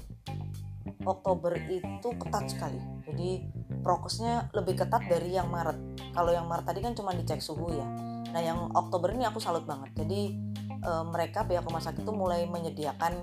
Oktober 1.04 1.60
itu 1.68 2.10
ketat 2.16 2.48
sekali. 2.48 2.80
Jadi 3.04 3.44
prokesnya 3.84 4.48
lebih 4.56 4.80
ketat 4.80 5.04
dari 5.12 5.36
yang 5.36 5.52
Maret. 5.52 6.00
Kalau 6.16 6.32
yang 6.32 6.48
Maret 6.48 6.64
tadi 6.64 6.80
kan 6.80 6.96
cuma 6.96 7.12
dicek 7.12 7.44
suhu 7.44 7.76
ya. 7.76 7.88
Nah 8.32 8.40
yang 8.40 8.72
Oktober 8.72 9.12
ini 9.12 9.28
aku 9.28 9.44
salut 9.44 9.68
banget. 9.68 9.92
Jadi 10.00 10.36
e, 10.80 10.92
mereka 11.12 11.44
pihak 11.44 11.68
rumah 11.68 11.84
sakit 11.84 12.08
itu 12.08 12.14
mulai 12.16 12.48
menyediakan 12.48 13.14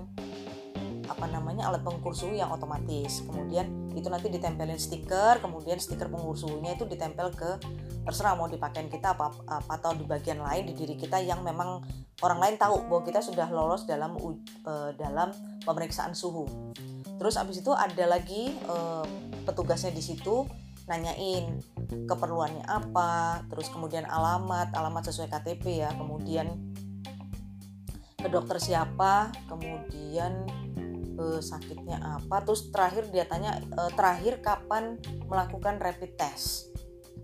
apa 1.07 1.25
namanya 1.31 1.71
alat 1.71 1.81
pengukur 1.81 2.13
suhu 2.13 2.37
yang 2.37 2.53
otomatis. 2.53 3.25
Kemudian 3.25 3.89
itu 3.97 4.07
nanti 4.13 4.29
ditempelin 4.29 4.77
stiker 4.77 5.41
kemudian 5.41 5.81
stiker 5.81 6.05
pengukur 6.05 6.37
suhunya 6.37 6.77
itu 6.77 6.85
ditempel 6.85 7.33
ke 7.33 7.57
terserah 8.07 8.39
mau 8.39 8.47
dipakai 8.47 8.87
kita 8.87 9.19
apa, 9.19 9.35
apa 9.51 9.71
atau 9.75 9.91
di 9.91 10.07
bagian 10.07 10.39
lain 10.39 10.63
di 10.63 10.73
diri 10.79 10.95
kita 10.95 11.19
yang 11.19 11.43
memang 11.43 11.83
orang 12.23 12.39
lain 12.39 12.55
tahu 12.55 12.87
bahwa 12.87 13.03
kita 13.03 13.19
sudah 13.19 13.51
lolos 13.51 13.83
dalam 13.83 14.15
uh, 14.15 14.95
dalam 14.95 15.35
pemeriksaan 15.67 16.15
suhu. 16.15 16.47
Terus 17.19 17.35
abis 17.35 17.59
itu 17.59 17.75
ada 17.75 18.07
lagi 18.07 18.55
uh, 18.71 19.03
petugasnya 19.43 19.91
di 19.91 19.99
situ 19.99 20.47
nanyain 20.87 21.59
keperluannya 22.07 22.63
apa 22.63 23.43
terus 23.51 23.67
kemudian 23.67 24.07
alamat 24.07 24.71
alamat 24.71 25.11
sesuai 25.11 25.27
KTP 25.27 25.83
ya 25.83 25.91
kemudian 25.91 26.47
ke 28.15 28.27
dokter 28.31 28.55
siapa 28.55 29.35
kemudian 29.51 30.47
uh, 31.19 31.43
sakitnya 31.43 31.99
apa 31.99 32.39
terus 32.47 32.71
terakhir 32.71 33.11
dia 33.11 33.27
tanya 33.27 33.59
terakhir 33.99 34.39
kapan 34.39 34.95
melakukan 35.27 35.75
rapid 35.83 36.15
test 36.15 36.76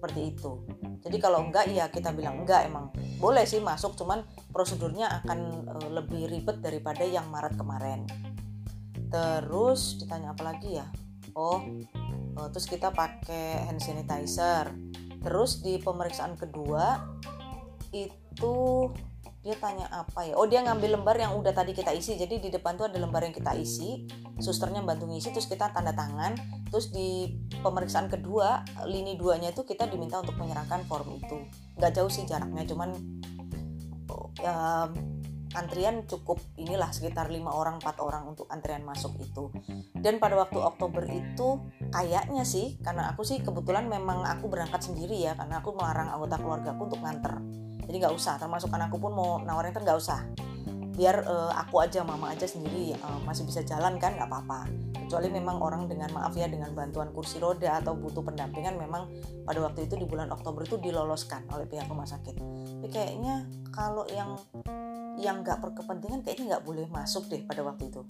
seperti 0.03 0.35
itu. 0.35 0.59
Jadi 0.99 1.15
kalau 1.23 1.47
enggak 1.47 1.71
ya 1.71 1.87
kita 1.87 2.11
bilang 2.11 2.43
enggak 2.43 2.67
emang 2.67 2.91
boleh 3.23 3.47
sih 3.47 3.63
masuk 3.63 3.95
cuman 3.95 4.27
prosedurnya 4.51 5.23
akan 5.23 5.39
uh, 5.63 5.89
lebih 5.95 6.27
ribet 6.27 6.59
daripada 6.59 7.07
yang 7.07 7.23
Maret 7.31 7.55
kemarin. 7.55 8.03
Terus 9.07 10.03
ditanya 10.03 10.35
apa 10.35 10.43
lagi 10.43 10.75
ya? 10.75 10.83
Oh 11.39 11.63
uh, 12.35 12.47
terus 12.51 12.67
kita 12.67 12.91
pakai 12.91 13.63
hand 13.63 13.79
sanitizer. 13.79 14.75
Terus 15.23 15.63
di 15.63 15.79
pemeriksaan 15.79 16.35
kedua 16.35 16.99
itu 17.95 18.91
dia 19.43 19.59
tanya 19.59 19.91
apa 19.91 20.23
ya? 20.23 20.39
Oh 20.39 20.47
dia 20.47 20.63
ngambil 20.63 20.95
lembar 20.95 21.19
yang 21.19 21.35
udah 21.35 21.51
tadi 21.51 21.75
kita 21.75 21.91
isi. 21.91 22.15
Jadi 22.15 22.39
di 22.39 22.47
depan 22.47 22.79
tuh 22.79 22.87
ada 22.87 22.95
lembar 22.95 23.27
yang 23.27 23.35
kita 23.35 23.51
isi. 23.59 24.07
Susternya 24.39 24.79
bantu 24.79 25.11
ngisi 25.11 25.35
terus 25.35 25.51
kita 25.51 25.67
tanda 25.75 25.91
tangan. 25.91 26.39
Terus 26.71 26.95
di 26.95 27.27
pemeriksaan 27.59 28.07
kedua 28.07 28.63
lini 28.87 29.19
duanya 29.19 29.51
itu 29.51 29.67
kita 29.67 29.91
diminta 29.91 30.23
untuk 30.23 30.39
menyerahkan 30.39 30.87
form 30.87 31.19
itu. 31.19 31.43
Nggak 31.75 31.91
jauh 31.91 32.07
sih 32.07 32.23
jaraknya 32.23 32.63
cuman 32.63 32.95
ya, 34.39 34.87
antrian 35.59 36.07
cukup 36.07 36.39
inilah 36.55 36.89
sekitar 36.95 37.27
lima 37.27 37.51
orang 37.51 37.83
empat 37.83 37.99
orang 37.99 38.23
untuk 38.23 38.47
antrian 38.47 38.87
masuk 38.87 39.11
itu. 39.19 39.51
Dan 39.91 40.23
pada 40.23 40.39
waktu 40.39 40.55
Oktober 40.55 41.03
itu 41.03 41.59
kayaknya 41.91 42.47
sih 42.47 42.79
karena 42.79 43.11
aku 43.11 43.27
sih 43.27 43.43
kebetulan 43.43 43.91
memang 43.91 44.23
aku 44.23 44.47
berangkat 44.47 44.87
sendiri 44.87 45.19
ya 45.19 45.35
karena 45.35 45.59
aku 45.59 45.75
melarang 45.75 46.15
anggota 46.15 46.39
keluarga 46.39 46.69
aku 46.71 46.87
untuk 46.87 47.03
nganter 47.03 47.43
jadi 47.93 48.09
nggak 48.09 48.17
usah 48.17 48.41
termasuk 48.41 48.73
anakku 48.73 48.97
pun 48.97 49.13
mau 49.13 49.37
nawarin 49.45 49.69
kan 49.69 49.85
nggak 49.85 50.01
usah. 50.01 50.25
Biar 50.97 51.29
uh, 51.29 51.53
aku 51.53 51.77
aja 51.77 52.01
mama 52.01 52.33
aja 52.33 52.49
sendiri 52.49 52.97
uh, 52.97 53.21
masih 53.21 53.45
bisa 53.45 53.61
jalan 53.61 54.01
kan 54.01 54.17
nggak 54.17 54.25
apa-apa. 54.25 54.65
Kecuali 54.97 55.29
memang 55.29 55.61
orang 55.61 55.85
dengan 55.85 56.09
maaf 56.09 56.33
ya 56.33 56.49
dengan 56.49 56.73
bantuan 56.73 57.13
kursi 57.13 57.37
roda 57.37 57.77
atau 57.77 57.93
butuh 57.93 58.25
pendampingan 58.25 58.81
memang 58.81 59.13
pada 59.45 59.61
waktu 59.61 59.85
itu 59.85 59.93
di 60.01 60.09
bulan 60.09 60.33
Oktober 60.33 60.65
itu 60.65 60.81
diloloskan 60.81 61.45
oleh 61.53 61.69
pihak 61.69 61.85
rumah 61.85 62.09
sakit. 62.09 62.33
Tapi 62.81 62.89
kayaknya 62.89 63.45
kalau 63.69 64.09
yang 64.09 64.41
yang 65.21 65.45
nggak 65.45 65.61
berkepentingan 65.61 66.25
kayaknya 66.25 66.57
nggak 66.57 66.65
boleh 66.65 66.89
masuk 66.89 67.29
deh 67.29 67.45
pada 67.45 67.61
waktu 67.61 67.93
itu. 67.93 68.01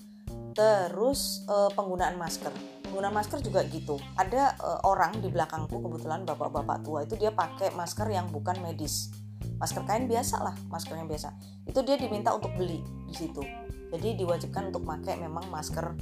Terus 0.56 1.44
uh, 1.52 1.68
penggunaan 1.76 2.16
masker. 2.16 2.56
Penggunaan 2.88 3.20
masker 3.20 3.44
juga 3.44 3.68
gitu. 3.68 4.00
Ada 4.16 4.56
uh, 4.64 4.80
orang 4.88 5.20
di 5.20 5.28
belakangku 5.28 5.76
kebetulan 5.76 6.24
bapak-bapak 6.24 6.88
tua 6.88 7.04
itu 7.04 7.20
dia 7.20 7.36
pakai 7.36 7.76
masker 7.76 8.08
yang 8.08 8.32
bukan 8.32 8.64
medis 8.64 9.12
masker 9.64 9.88
kain 9.88 10.12
biasa 10.12 10.44
lah 10.44 10.56
masker 10.68 11.00
yang 11.00 11.08
biasa. 11.08 11.32
Itu 11.64 11.88
dia 11.88 11.96
diminta 11.96 12.36
untuk 12.36 12.52
beli 12.60 12.84
di 13.08 13.16
situ. 13.16 13.40
Jadi 13.96 14.20
diwajibkan 14.20 14.76
untuk 14.76 14.84
pakai 14.84 15.16
memang 15.16 15.48
masker 15.48 15.96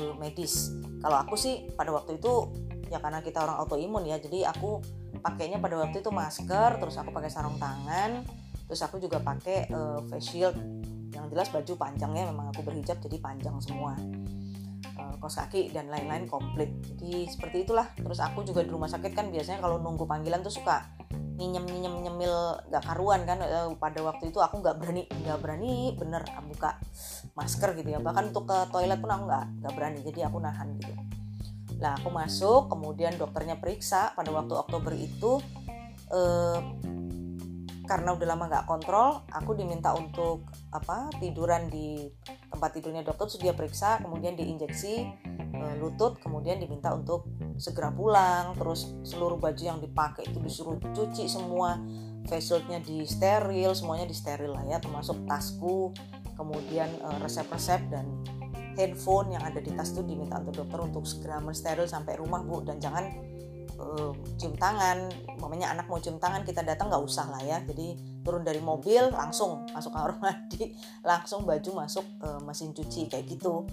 uh, 0.00 0.14
medis. 0.16 0.72
Kalau 1.04 1.20
aku 1.20 1.36
sih 1.36 1.68
pada 1.76 1.92
waktu 1.92 2.16
itu 2.16 2.48
ya 2.88 2.96
karena 3.04 3.20
kita 3.20 3.44
orang 3.44 3.60
autoimun 3.60 4.08
ya 4.08 4.16
jadi 4.16 4.48
aku 4.48 4.80
pakainya 5.20 5.60
pada 5.60 5.76
waktu 5.84 6.00
itu 6.00 6.08
masker 6.08 6.80
terus 6.80 6.96
aku 6.96 7.12
pakai 7.12 7.32
sarung 7.32 7.56
tangan 7.56 8.24
terus 8.64 8.80
aku 8.80 8.96
juga 8.96 9.20
pakai 9.20 9.68
uh, 9.68 10.00
face 10.08 10.32
shield. 10.32 10.56
Yang 11.12 11.36
jelas 11.36 11.48
baju 11.52 11.72
panjangnya 11.76 12.24
memang 12.32 12.56
aku 12.56 12.64
berhijab 12.64 13.04
jadi 13.04 13.20
panjang 13.20 13.60
semua. 13.60 14.00
Uh, 14.96 15.12
kos 15.20 15.36
kaki 15.36 15.76
dan 15.76 15.92
lain-lain 15.92 16.24
komplit. 16.24 16.72
Jadi 16.96 17.28
seperti 17.28 17.68
itulah. 17.68 17.92
Terus 18.00 18.24
aku 18.24 18.48
juga 18.48 18.64
di 18.64 18.72
rumah 18.72 18.88
sakit 18.88 19.12
kan 19.12 19.28
biasanya 19.28 19.60
kalau 19.60 19.76
nunggu 19.82 20.08
panggilan 20.08 20.40
tuh 20.40 20.54
suka 20.54 20.93
nyinyem 21.34 21.66
nyinyem 21.66 21.94
nyemil 22.06 22.34
gak 22.70 22.84
karuan 22.86 23.26
kan 23.26 23.42
e, 23.42 23.74
pada 23.74 24.00
waktu 24.06 24.30
itu 24.30 24.38
aku 24.38 24.62
nggak 24.62 24.78
berani 24.78 25.02
nggak 25.10 25.38
berani 25.42 25.94
bener 25.98 26.22
buka 26.46 26.78
masker 27.34 27.74
gitu 27.74 27.88
ya. 27.94 27.98
Bahkan 27.98 28.30
untuk 28.30 28.46
ke 28.46 28.58
toilet 28.70 28.98
pun 29.02 29.10
aku 29.10 29.24
nggak 29.26 29.44
nggak 29.62 29.72
berani 29.74 29.98
jadi 30.06 30.30
aku 30.30 30.38
nahan 30.38 30.78
gitu. 30.78 30.94
Lah 31.82 31.98
aku 31.98 32.08
masuk 32.14 32.70
kemudian 32.70 33.18
dokternya 33.18 33.58
periksa 33.58 34.14
pada 34.14 34.30
waktu 34.30 34.54
Oktober 34.54 34.94
itu 34.94 35.42
e, 36.06 36.20
karena 37.84 38.16
udah 38.16 38.26
lama 38.32 38.44
nggak 38.48 38.64
kontrol 38.64 39.28
aku 39.28 39.52
diminta 39.52 39.92
untuk 39.92 40.48
apa 40.72 41.12
tiduran 41.20 41.68
di 41.68 42.08
tempat 42.48 42.80
tidurnya 42.80 43.04
dokter 43.04 43.28
dia 43.36 43.52
periksa 43.52 44.00
kemudian 44.00 44.32
diinjeksi 44.40 44.94
e, 45.52 45.60
lutut 45.78 46.16
kemudian 46.24 46.56
diminta 46.56 46.96
untuk 46.96 47.28
segera 47.56 47.94
pulang 47.94 48.54
terus 48.58 48.90
seluruh 49.06 49.38
baju 49.38 49.62
yang 49.62 49.78
dipakai 49.78 50.26
itu 50.26 50.38
disuruh 50.42 50.78
cuci 50.80 51.30
semua. 51.30 51.78
Face 52.24 52.48
shieldnya 52.48 52.80
di 52.80 53.04
steril 53.04 53.76
semuanya 53.76 54.08
di 54.08 54.16
steril 54.16 54.56
lah 54.56 54.64
ya 54.64 54.80
termasuk 54.80 55.28
tasku. 55.28 55.92
Kemudian 56.34 56.90
uh, 57.04 57.20
resep-resep 57.22 57.84
dan 57.92 58.08
handphone 58.74 59.38
yang 59.38 59.44
ada 59.46 59.62
di 59.62 59.70
tas 59.70 59.94
itu 59.94 60.02
diminta 60.02 60.42
untuk 60.42 60.66
dokter 60.66 60.80
untuk 60.82 61.04
segera 61.06 61.38
mensteril 61.38 61.86
sampai 61.86 62.18
rumah 62.18 62.42
bu. 62.42 62.64
Dan 62.64 62.80
jangan 62.80 63.06
uh, 63.76 64.10
cium 64.40 64.56
tangan. 64.56 65.12
Mamanya 65.38 65.76
anak 65.76 65.86
mau 65.86 66.00
cium 66.00 66.18
tangan 66.18 66.42
kita 66.42 66.64
datang 66.64 66.90
nggak 66.90 67.04
usah 67.04 67.28
lah 67.28 67.42
ya. 67.44 67.60
Jadi 67.62 68.14
turun 68.24 68.40
dari 68.40 68.58
mobil 68.58 69.12
langsung 69.12 69.68
masuk 69.76 69.92
kamar 69.92 70.16
mandi 70.24 70.72
langsung 71.04 71.44
baju 71.44 71.84
masuk 71.84 72.04
uh, 72.24 72.40
mesin 72.40 72.72
cuci 72.72 73.12
kayak 73.12 73.28
gitu 73.28 73.68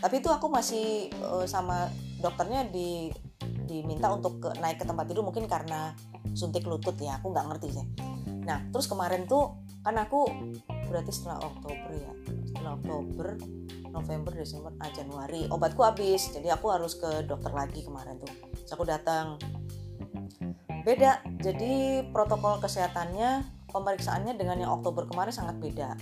tapi 0.00 0.20
itu 0.20 0.28
aku 0.28 0.46
masih 0.52 1.08
uh, 1.24 1.48
sama 1.48 1.88
dokternya 2.20 2.68
di 2.68 3.08
diminta 3.66 4.08
untuk 4.14 4.38
ke, 4.38 4.48
naik 4.62 4.78
ke 4.80 4.86
tempat 4.86 5.10
tidur 5.10 5.26
mungkin 5.26 5.50
karena 5.50 5.92
suntik 6.36 6.64
lutut 6.64 6.94
ya 7.02 7.18
aku 7.18 7.34
nggak 7.34 7.46
ngerti 7.50 7.68
sih. 7.80 7.86
Nah 8.46 8.62
terus 8.70 8.86
kemarin 8.86 9.26
tuh 9.26 9.58
kan 9.82 9.98
aku 9.98 10.30
berarti 10.86 11.10
setelah 11.10 11.42
Oktober 11.42 11.90
ya 11.94 12.12
setelah 12.46 12.72
Oktober 12.78 13.26
November 13.90 14.32
Desember 14.34 14.70
ah 14.78 14.90
Januari 14.92 15.50
obatku 15.50 15.82
habis 15.82 16.30
jadi 16.30 16.54
aku 16.54 16.70
harus 16.70 16.94
ke 16.94 17.26
dokter 17.26 17.50
lagi 17.50 17.82
kemarin 17.82 18.20
tuh. 18.22 18.30
Terus 18.62 18.72
aku 18.72 18.84
datang. 18.86 19.40
Beda 20.86 21.18
jadi 21.42 22.06
protokol 22.14 22.62
kesehatannya 22.62 23.42
pemeriksaannya 23.74 24.38
dengan 24.38 24.62
yang 24.62 24.70
Oktober 24.78 25.10
kemarin 25.10 25.34
sangat 25.34 25.58
beda. 25.58 25.98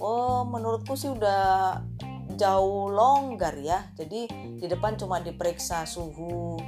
Oh 0.00 0.48
menurutku 0.48 0.96
sih 0.96 1.12
udah 1.12 1.76
jauh 2.34 2.92
longgar 2.92 3.56
ya. 3.58 3.88
Jadi 3.96 4.28
di 4.58 4.66
depan 4.66 4.96
cuma 4.96 5.20
diperiksa 5.20 5.84
suhu 5.84 6.58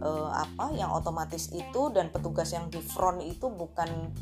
uh, 0.00 0.30
apa 0.32 0.74
yang 0.76 0.92
otomatis 0.92 1.50
itu 1.52 1.90
dan 1.90 2.12
petugas 2.12 2.52
yang 2.52 2.68
di 2.68 2.80
front 2.82 3.22
itu 3.24 3.48
bukan 3.48 4.12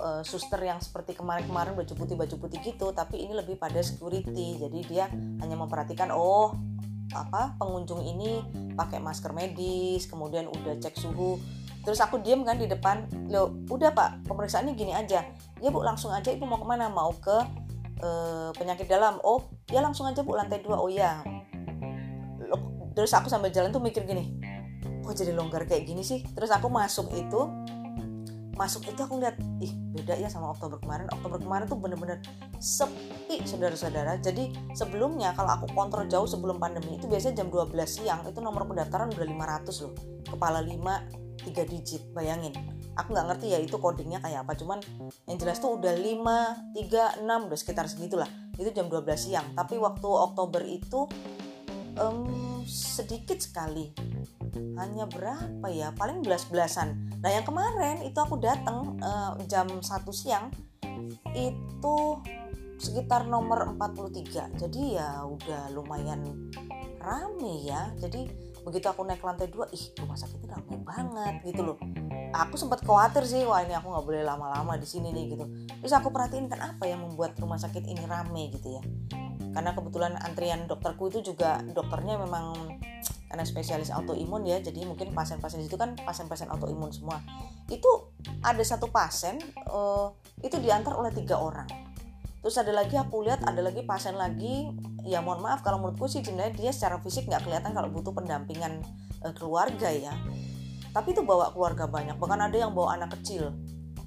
uh, 0.00 0.22
suster 0.24 0.60
yang 0.62 0.80
seperti 0.80 1.14
kemarin-kemarin 1.18 1.76
baju 1.76 1.92
putih 1.94 2.16
baju 2.16 2.34
putih 2.40 2.58
gitu. 2.64 2.90
Tapi 2.92 3.24
ini 3.24 3.36
lebih 3.36 3.60
pada 3.60 3.80
security. 3.84 4.58
Jadi 4.60 4.78
dia 4.86 5.10
hanya 5.12 5.56
memperhatikan 5.58 6.10
oh 6.14 6.56
apa 7.08 7.56
pengunjung 7.56 8.04
ini 8.04 8.44
pakai 8.76 9.00
masker 9.00 9.32
medis 9.32 10.04
kemudian 10.08 10.48
udah 10.48 10.76
cek 10.76 10.96
suhu. 10.96 11.40
Terus 11.80 12.04
aku 12.04 12.20
diem 12.20 12.44
kan 12.44 12.60
di 12.60 12.68
depan 12.68 13.08
lo 13.32 13.64
udah 13.72 13.96
pak 13.96 14.28
pemeriksaannya 14.28 14.76
gini 14.76 14.92
aja. 14.92 15.24
Ya 15.58 15.68
bu 15.72 15.80
langsung 15.80 16.12
aja 16.12 16.28
ibu 16.28 16.44
mau 16.44 16.60
ke 16.60 16.66
mana? 16.68 16.92
Mau 16.92 17.16
ke 17.16 17.36
uh, 18.04 18.52
penyakit 18.52 18.84
dalam. 18.84 19.16
Oh 19.24 19.40
ya 19.68 19.80
langsung 19.84 20.08
aja 20.08 20.24
bu 20.24 20.36
lantai 20.36 20.60
dua. 20.64 20.80
Oh 20.80 20.88
ya 20.88 21.20
terus 22.98 23.14
aku 23.14 23.30
sambil 23.30 23.54
jalan 23.54 23.70
tuh 23.70 23.78
mikir 23.78 24.02
gini 24.02 24.34
kok 25.06 25.14
jadi 25.14 25.32
longgar 25.32 25.64
kayak 25.64 25.88
gini 25.88 26.04
sih? 26.04 26.20
Terus 26.36 26.52
aku 26.52 26.68
masuk 26.68 27.08
itu 27.16 27.48
masuk 28.58 28.90
itu 28.90 28.98
aku 28.98 29.22
lihat 29.22 29.38
ih 29.62 29.70
beda 29.94 30.18
ya 30.18 30.28
sama 30.28 30.52
Oktober 30.52 30.82
kemarin. 30.82 31.08
Oktober 31.14 31.40
kemarin 31.40 31.64
tuh 31.64 31.80
bener-bener 31.80 32.20
sepi 32.60 33.40
saudara-saudara. 33.46 34.20
Jadi 34.20 34.52
sebelumnya 34.76 35.32
kalau 35.32 35.56
aku 35.56 35.72
kontrol 35.72 36.04
jauh 36.10 36.28
sebelum 36.28 36.60
pandemi 36.60 37.00
itu 37.00 37.08
biasanya 37.08 37.40
jam 37.40 37.48
12 37.48 37.72
siang 37.88 38.20
itu 38.28 38.42
nomor 38.44 38.68
pendaftaran 38.68 39.08
udah 39.14 39.24
500 39.24 39.84
loh. 39.86 39.94
Kepala 40.28 40.60
5 40.60 40.76
3 41.48 41.72
digit 41.72 42.02
bayangin. 42.12 42.52
Aku 42.98 43.14
nggak 43.14 43.26
ngerti 43.32 43.46
ya 43.54 43.58
itu 43.62 43.78
codingnya 43.78 44.20
kayak 44.20 44.44
apa 44.44 44.58
cuman 44.58 44.82
yang 45.30 45.38
jelas 45.40 45.62
tuh 45.62 45.78
udah 45.78 45.94
5 45.94 46.76
3 46.76 47.24
6 47.24 47.46
udah 47.48 47.56
sekitar 47.56 47.86
segitulah 47.88 48.28
itu 48.58 48.68
jam 48.74 48.90
12 48.90 49.06
siang. 49.16 49.46
Tapi 49.54 49.78
waktu 49.78 50.08
Oktober 50.10 50.62
itu 50.66 51.06
um, 51.96 52.60
sedikit 52.66 53.38
sekali. 53.38 53.90
Hanya 54.76 55.06
berapa 55.06 55.66
ya? 55.70 55.94
Paling 55.94 56.22
belas-belasan 56.22 57.08
nah 57.18 57.34
yang 57.34 57.42
kemarin 57.42 57.98
itu 58.06 58.14
aku 58.14 58.38
datang 58.38 58.94
uh, 59.02 59.34
jam 59.50 59.66
1 59.66 59.82
siang 60.14 60.54
itu 61.34 61.96
sekitar 62.78 63.26
nomor 63.26 63.74
43 63.74 64.54
jadi 64.54 64.82
ya 65.02 65.26
udah 65.26 65.74
lumayan 65.74 66.50
rame 67.02 67.66
ya. 67.66 67.90
Jadi 67.98 68.30
begitu 68.62 68.86
aku 68.86 69.02
naik 69.06 69.24
lantai 69.24 69.48
dua 69.48 69.66
ih 69.72 69.84
rumah 69.98 70.18
sakit 70.18 70.38
itu 70.38 70.46
rame 70.46 70.76
banget 70.84 71.34
gitu 71.42 71.62
loh 71.64 71.78
aku 72.32 72.54
sempat 72.60 72.84
khawatir 72.84 73.24
sih 73.24 73.42
wah 73.48 73.64
ini 73.64 73.72
aku 73.72 73.88
nggak 73.88 74.04
boleh 74.04 74.22
lama-lama 74.24 74.76
di 74.76 74.86
sini 74.88 75.12
nih 75.12 75.36
gitu. 75.36 75.44
Terus 75.80 75.92
aku 75.96 76.12
perhatiin 76.12 76.50
kan 76.50 76.60
apa 76.74 76.84
yang 76.84 77.04
membuat 77.04 77.38
rumah 77.40 77.56
sakit 77.56 77.84
ini 77.88 78.04
rame 78.04 78.52
gitu 78.52 78.78
ya? 78.78 78.82
Karena 79.52 79.72
kebetulan 79.72 80.14
antrian 80.20 80.68
dokterku 80.68 81.08
itu 81.08 81.32
juga 81.32 81.64
dokternya 81.72 82.20
memang 82.20 82.78
karena 83.28 83.44
spesialis 83.44 83.92
autoimun 83.92 84.48
ya 84.48 84.56
jadi 84.56 84.88
mungkin 84.88 85.12
pasien-pasien 85.12 85.60
itu 85.60 85.76
kan 85.76 85.96
pasien-pasien 86.00 86.48
autoimun 86.52 86.92
semua. 86.92 87.20
Itu 87.68 88.12
ada 88.44 88.60
satu 88.64 88.88
pasien 88.88 89.40
uh, 89.68 90.12
itu 90.44 90.56
diantar 90.60 90.96
oleh 90.96 91.12
tiga 91.12 91.36
orang. 91.40 91.68
Terus 92.38 92.54
ada 92.54 92.70
lagi 92.70 92.94
aku 92.94 93.26
lihat 93.26 93.42
ada 93.44 93.60
lagi 93.60 93.82
pasien 93.82 94.14
lagi 94.14 94.70
ya 95.02 95.24
mohon 95.24 95.42
maaf 95.42 95.64
kalau 95.64 95.80
menurutku 95.82 96.06
sih 96.06 96.22
sebenarnya 96.22 96.54
dia 96.54 96.70
secara 96.70 97.00
fisik 97.02 97.26
nggak 97.26 97.44
kelihatan 97.44 97.72
kalau 97.74 97.88
butuh 97.90 98.14
pendampingan 98.14 98.84
uh, 99.24 99.34
keluarga 99.34 99.90
ya 99.90 100.14
tapi 100.92 101.12
itu 101.12 101.22
bawa 101.22 101.52
keluarga 101.52 101.86
banyak. 101.86 102.16
Bahkan 102.16 102.40
ada 102.50 102.56
yang 102.56 102.72
bawa 102.72 102.98
anak 102.98 103.18
kecil 103.20 103.54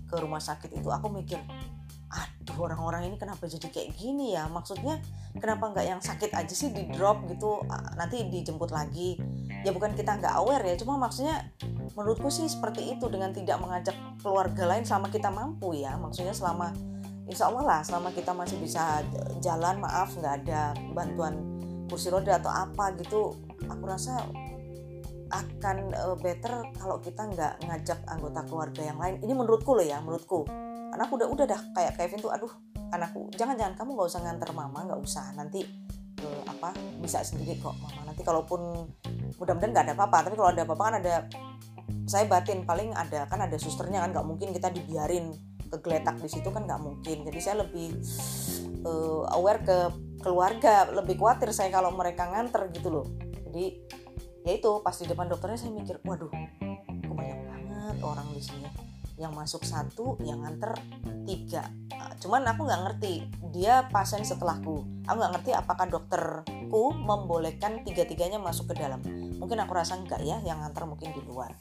ke 0.10 0.16
rumah 0.20 0.42
sakit 0.42 0.72
itu. 0.76 0.90
Aku 0.92 1.08
mikir 1.08 1.40
aduh 2.12 2.68
orang-orang 2.68 3.08
ini 3.08 3.16
kenapa 3.16 3.48
jadi 3.48 3.72
kayak 3.72 3.96
gini 3.96 4.36
ya? 4.36 4.52
Maksudnya 4.52 5.00
kenapa 5.40 5.72
nggak 5.72 5.86
yang 5.88 6.02
sakit 6.04 6.36
aja 6.36 6.52
sih 6.52 6.76
di 6.76 6.92
drop 6.92 7.24
gitu? 7.32 7.64
Nanti 7.96 8.28
dijemput 8.28 8.70
lagi. 8.74 9.16
Ya 9.64 9.72
bukan 9.72 9.96
kita 9.96 10.20
nggak 10.20 10.34
aware 10.42 10.66
ya 10.66 10.76
cuma 10.76 11.00
maksudnya 11.00 11.48
menurutku 11.96 12.28
sih 12.28 12.50
seperti 12.52 12.98
itu. 12.98 13.08
Dengan 13.08 13.32
tidak 13.32 13.64
mengajak 13.64 13.96
keluarga 14.20 14.68
lain 14.68 14.84
selama 14.84 15.08
kita 15.08 15.32
mampu 15.32 15.80
ya. 15.80 15.96
Maksudnya 15.96 16.36
selama 16.36 16.76
insya 17.32 17.48
Allah 17.48 17.64
lah 17.64 17.80
selama 17.80 18.12
kita 18.12 18.36
masih 18.36 18.60
bisa 18.60 19.00
jalan 19.40 19.80
maaf 19.80 20.12
nggak 20.20 20.44
ada 20.44 20.76
bantuan 20.92 21.40
kursi 21.88 22.12
roda 22.12 22.40
atau 22.40 22.52
apa 22.52 22.92
gitu 23.00 23.36
aku 23.68 23.84
rasa 23.88 24.28
akan 25.32 25.96
uh, 25.96 26.18
better 26.20 26.64
kalau 26.78 27.00
kita 27.00 27.24
nggak 27.26 27.64
ngajak 27.66 28.00
anggota 28.08 28.44
keluarga 28.46 28.82
yang 28.84 29.00
lain. 29.00 29.16
Ini 29.24 29.34
menurutku 29.34 29.74
loh 29.74 29.86
ya 29.86 30.04
menurutku. 30.04 30.46
Karena 30.92 31.04
aku 31.08 31.16
udah 31.18 31.28
udah 31.32 31.46
dah 31.48 31.62
kayak 31.72 31.96
Kevin 31.96 32.20
tuh 32.20 32.32
aduh 32.36 32.52
anakku 32.92 33.32
jangan 33.40 33.56
jangan 33.56 33.80
kamu 33.80 33.96
nggak 33.96 34.10
usah 34.12 34.22
nganter 34.28 34.50
mama 34.52 34.80
nggak 34.84 35.02
usah. 35.02 35.26
Nanti 35.34 35.64
uh, 36.22 36.42
apa 36.48 36.76
bisa 37.00 37.24
sendiri 37.24 37.56
kok 37.58 37.76
mama. 37.80 38.12
Nanti 38.12 38.22
kalaupun 38.28 38.92
mudah-mudahan 39.40 39.72
nggak 39.72 39.86
ada 39.88 39.96
apa-apa 39.96 40.18
tapi 40.28 40.36
kalau 40.36 40.52
ada 40.52 40.62
apa-apa 40.68 40.84
kan 40.84 40.96
ada 41.00 41.16
saya 42.06 42.28
batin 42.28 42.68
paling 42.68 42.92
ada 42.92 43.24
kan 43.32 43.40
ada 43.40 43.56
susternya 43.56 44.04
kan 44.04 44.12
nggak 44.12 44.28
mungkin 44.28 44.52
kita 44.52 44.68
dibiarin 44.68 45.32
kegeletak 45.72 46.20
di 46.20 46.28
situ 46.28 46.52
kan 46.52 46.68
nggak 46.68 46.82
mungkin. 46.84 47.24
Jadi 47.24 47.40
saya 47.40 47.64
lebih 47.64 47.96
uh, 48.84 49.24
aware 49.40 49.64
ke 49.64 49.78
keluarga 50.22 50.86
lebih 50.92 51.18
khawatir 51.18 51.50
saya 51.56 51.74
kalau 51.74 51.96
mereka 51.96 52.30
nganter 52.30 52.70
gitu 52.76 52.92
loh. 52.92 53.08
Jadi 53.48 53.80
ya 54.42 54.52
itu 54.58 54.72
pas 54.82 54.96
di 54.98 55.06
depan 55.06 55.30
dokternya 55.30 55.58
saya 55.58 55.72
mikir 55.74 56.02
waduh 56.02 56.32
kok 56.32 57.16
banyak 57.16 57.40
banget 57.46 57.98
orang 58.02 58.28
di 58.34 58.42
sini. 58.42 58.70
Yang 59.22 59.34
masuk 59.38 59.62
satu 59.62 60.18
yang 60.26 60.42
nganter 60.42 60.74
tiga. 61.30 61.70
Ah, 61.94 62.10
cuman 62.18 62.42
aku 62.50 62.66
nggak 62.66 62.82
ngerti 62.90 63.14
dia 63.54 63.86
pasien 63.94 64.26
setelahku. 64.26 64.82
Aku 65.06 65.16
nggak 65.20 65.34
ngerti 65.38 65.52
apakah 65.54 65.86
dokterku 65.86 66.98
membolehkan 66.98 67.86
tiga-tiganya 67.86 68.42
masuk 68.42 68.74
ke 68.74 68.82
dalam. 68.82 68.98
Mungkin 69.38 69.62
aku 69.62 69.78
rasa 69.78 70.02
enggak 70.02 70.26
ya 70.26 70.42
yang 70.42 70.58
nganter 70.66 70.90
mungkin 70.90 71.14
di 71.14 71.22
luar. 71.22 71.54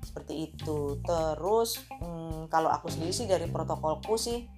Seperti 0.00 0.48
itu. 0.48 1.04
Terus 1.04 1.84
hmm, 2.00 2.48
kalau 2.48 2.72
aku 2.72 2.88
sendiri 2.88 3.12
sih 3.12 3.28
dari 3.28 3.44
protokolku 3.44 4.16
sih 4.16 4.48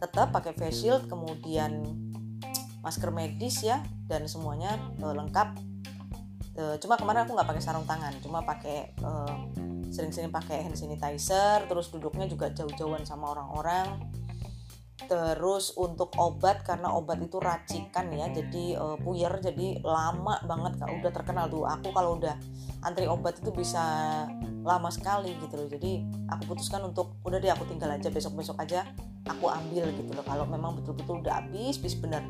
tetap 0.00 0.32
pakai 0.32 0.56
face 0.56 0.84
shield 0.84 1.06
kemudian 1.06 1.84
masker 2.82 3.08
medis 3.14 3.64
ya 3.64 3.80
dan 4.10 4.28
semuanya 4.28 4.76
uh, 5.00 5.16
lengkap 5.16 5.56
uh, 6.58 6.76
cuma 6.78 6.94
kemarin 6.98 7.26
aku 7.26 7.32
nggak 7.34 7.48
pakai 7.48 7.62
sarung 7.62 7.86
tangan 7.86 8.14
cuma 8.22 8.42
pakai 8.42 8.94
uh, 9.02 9.36
sering-sering 9.94 10.34
pakai 10.34 10.66
hand 10.66 10.74
sanitizer 10.74 11.62
terus 11.70 11.94
duduknya 11.94 12.26
juga 12.26 12.50
jauh-jauhan 12.50 13.06
sama 13.06 13.30
orang-orang. 13.30 14.02
Terus 14.94 15.74
untuk 15.74 16.14
obat 16.16 16.62
karena 16.62 16.90
obat 16.94 17.18
itu 17.18 17.36
racikan 17.42 18.08
ya 18.14 18.30
jadi 18.30 18.78
uh, 18.78 18.96
puyer 18.98 19.30
jadi 19.42 19.82
lama 19.82 20.38
banget 20.46 20.78
kalau 20.82 20.98
udah 20.98 21.12
terkenal 21.14 21.46
tuh. 21.46 21.66
Aku 21.66 21.94
kalau 21.94 22.18
udah 22.18 22.34
antri 22.82 23.06
obat 23.06 23.38
itu 23.38 23.50
bisa 23.54 23.82
lama 24.62 24.90
sekali 24.90 25.34
gitu 25.38 25.54
loh. 25.54 25.68
Jadi 25.70 26.02
aku 26.30 26.54
putuskan 26.54 26.82
untuk 26.86 27.18
udah 27.22 27.38
deh 27.38 27.50
aku 27.50 27.66
tinggal 27.70 27.90
aja 27.90 28.10
besok-besok 28.10 28.58
aja 28.58 28.86
aku 29.26 29.50
ambil 29.50 29.90
gitu 29.94 30.10
loh. 30.14 30.24
Kalau 30.26 30.46
memang 30.46 30.78
betul-betul 30.78 31.22
udah 31.22 31.42
habis 31.42 31.78
bis 31.78 31.98
bener 31.98 32.22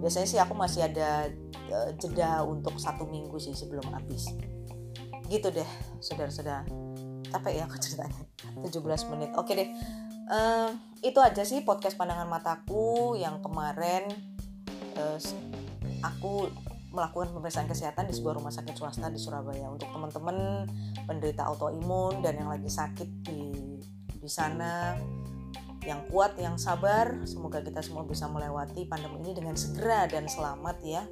biasanya 0.00 0.28
sih 0.28 0.38
aku 0.40 0.52
masih 0.52 0.86
ada 0.86 1.30
uh, 1.72 1.90
jeda 1.96 2.44
untuk 2.44 2.76
satu 2.76 3.08
minggu 3.08 3.36
sih 3.40 3.52
sebelum 3.56 3.84
habis. 3.92 4.30
Gitu 5.26 5.48
deh 5.50 5.68
saudara-saudara. 6.00 6.66
Capek 7.26 7.52
ya 7.58 7.62
aku 7.66 7.76
ceritanya. 7.84 8.20
17 8.62 9.12
menit. 9.12 9.30
Oke 9.34 9.52
deh. 9.56 9.68
Uh, 10.26 10.74
itu 11.06 11.18
aja 11.22 11.46
sih 11.46 11.62
podcast 11.62 11.94
pandangan 11.94 12.26
mataku 12.26 13.14
yang 13.14 13.38
kemarin 13.38 14.10
uh, 14.98 15.18
aku 16.02 16.50
melakukan 16.90 17.30
pemeriksaan 17.30 17.68
kesehatan 17.68 18.08
di 18.08 18.14
sebuah 18.16 18.40
rumah 18.40 18.50
sakit 18.50 18.74
swasta 18.74 19.12
di 19.12 19.20
Surabaya. 19.20 19.68
Untuk 19.68 19.92
teman-teman 19.92 20.66
penderita 21.04 21.44
autoimun 21.44 22.24
dan 22.24 22.40
yang 22.40 22.48
lagi 22.48 22.72
sakit 22.72 23.08
di 23.22 23.40
di 24.16 24.30
sana 24.34 24.98
yang 25.86 26.02
kuat, 26.10 26.34
yang 26.36 26.58
sabar. 26.58 27.22
Semoga 27.22 27.62
kita 27.62 27.78
semua 27.80 28.02
bisa 28.02 28.26
melewati 28.26 28.84
pandemi 28.90 29.22
ini 29.22 29.32
dengan 29.38 29.54
segera 29.54 30.10
dan 30.10 30.26
selamat 30.26 30.76
ya. 30.82 31.06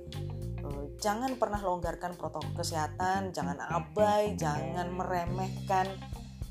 Jangan 0.98 1.36
pernah 1.38 1.60
longgarkan 1.62 2.18
protokol 2.18 2.50
kesehatan, 2.58 3.30
jangan 3.30 3.60
abai, 3.62 4.34
jangan 4.34 4.90
meremehkan. 4.90 5.86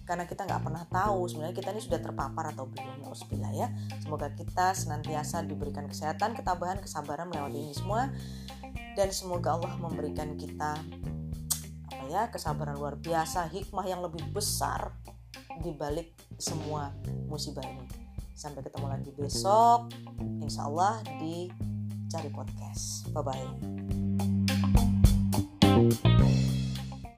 Karena 0.04 0.28
kita 0.28 0.44
nggak 0.44 0.64
pernah 0.68 0.84
tahu 0.92 1.32
sebenarnya 1.32 1.56
kita 1.56 1.72
ini 1.72 1.82
sudah 1.84 2.00
terpapar 2.04 2.52
atau 2.52 2.68
belum 2.68 3.08
Alhamdulillah 3.08 3.54
ya. 3.56 3.68
Semoga 4.04 4.28
kita 4.36 4.76
senantiasa 4.76 5.48
diberikan 5.48 5.88
kesehatan 5.88 6.36
ketabahan 6.36 6.80
kesabaran 6.84 7.32
melewati 7.32 7.60
ini 7.60 7.74
semua. 7.76 8.12
Dan 8.94 9.10
semoga 9.10 9.58
Allah 9.58 9.74
memberikan 9.80 10.38
kita 10.38 10.78
apa 11.90 12.06
ya 12.12 12.30
kesabaran 12.30 12.78
luar 12.78 13.00
biasa 13.00 13.48
hikmah 13.50 13.86
yang 13.88 14.04
lebih 14.04 14.22
besar 14.30 14.94
di 15.64 15.72
balik 15.74 16.14
semua 16.38 16.92
musibah 17.26 17.64
ini 17.64 18.03
sampai 18.34 18.62
ketemu 18.66 18.88
lagi 18.90 19.10
besok 19.14 19.94
insya 20.42 20.66
Allah 20.68 21.00
di 21.22 21.48
cari 22.10 22.30
podcast 22.30 23.10
bye 23.14 23.24
bye 23.26 23.50
Thank 25.74 26.06
you. 26.06 26.53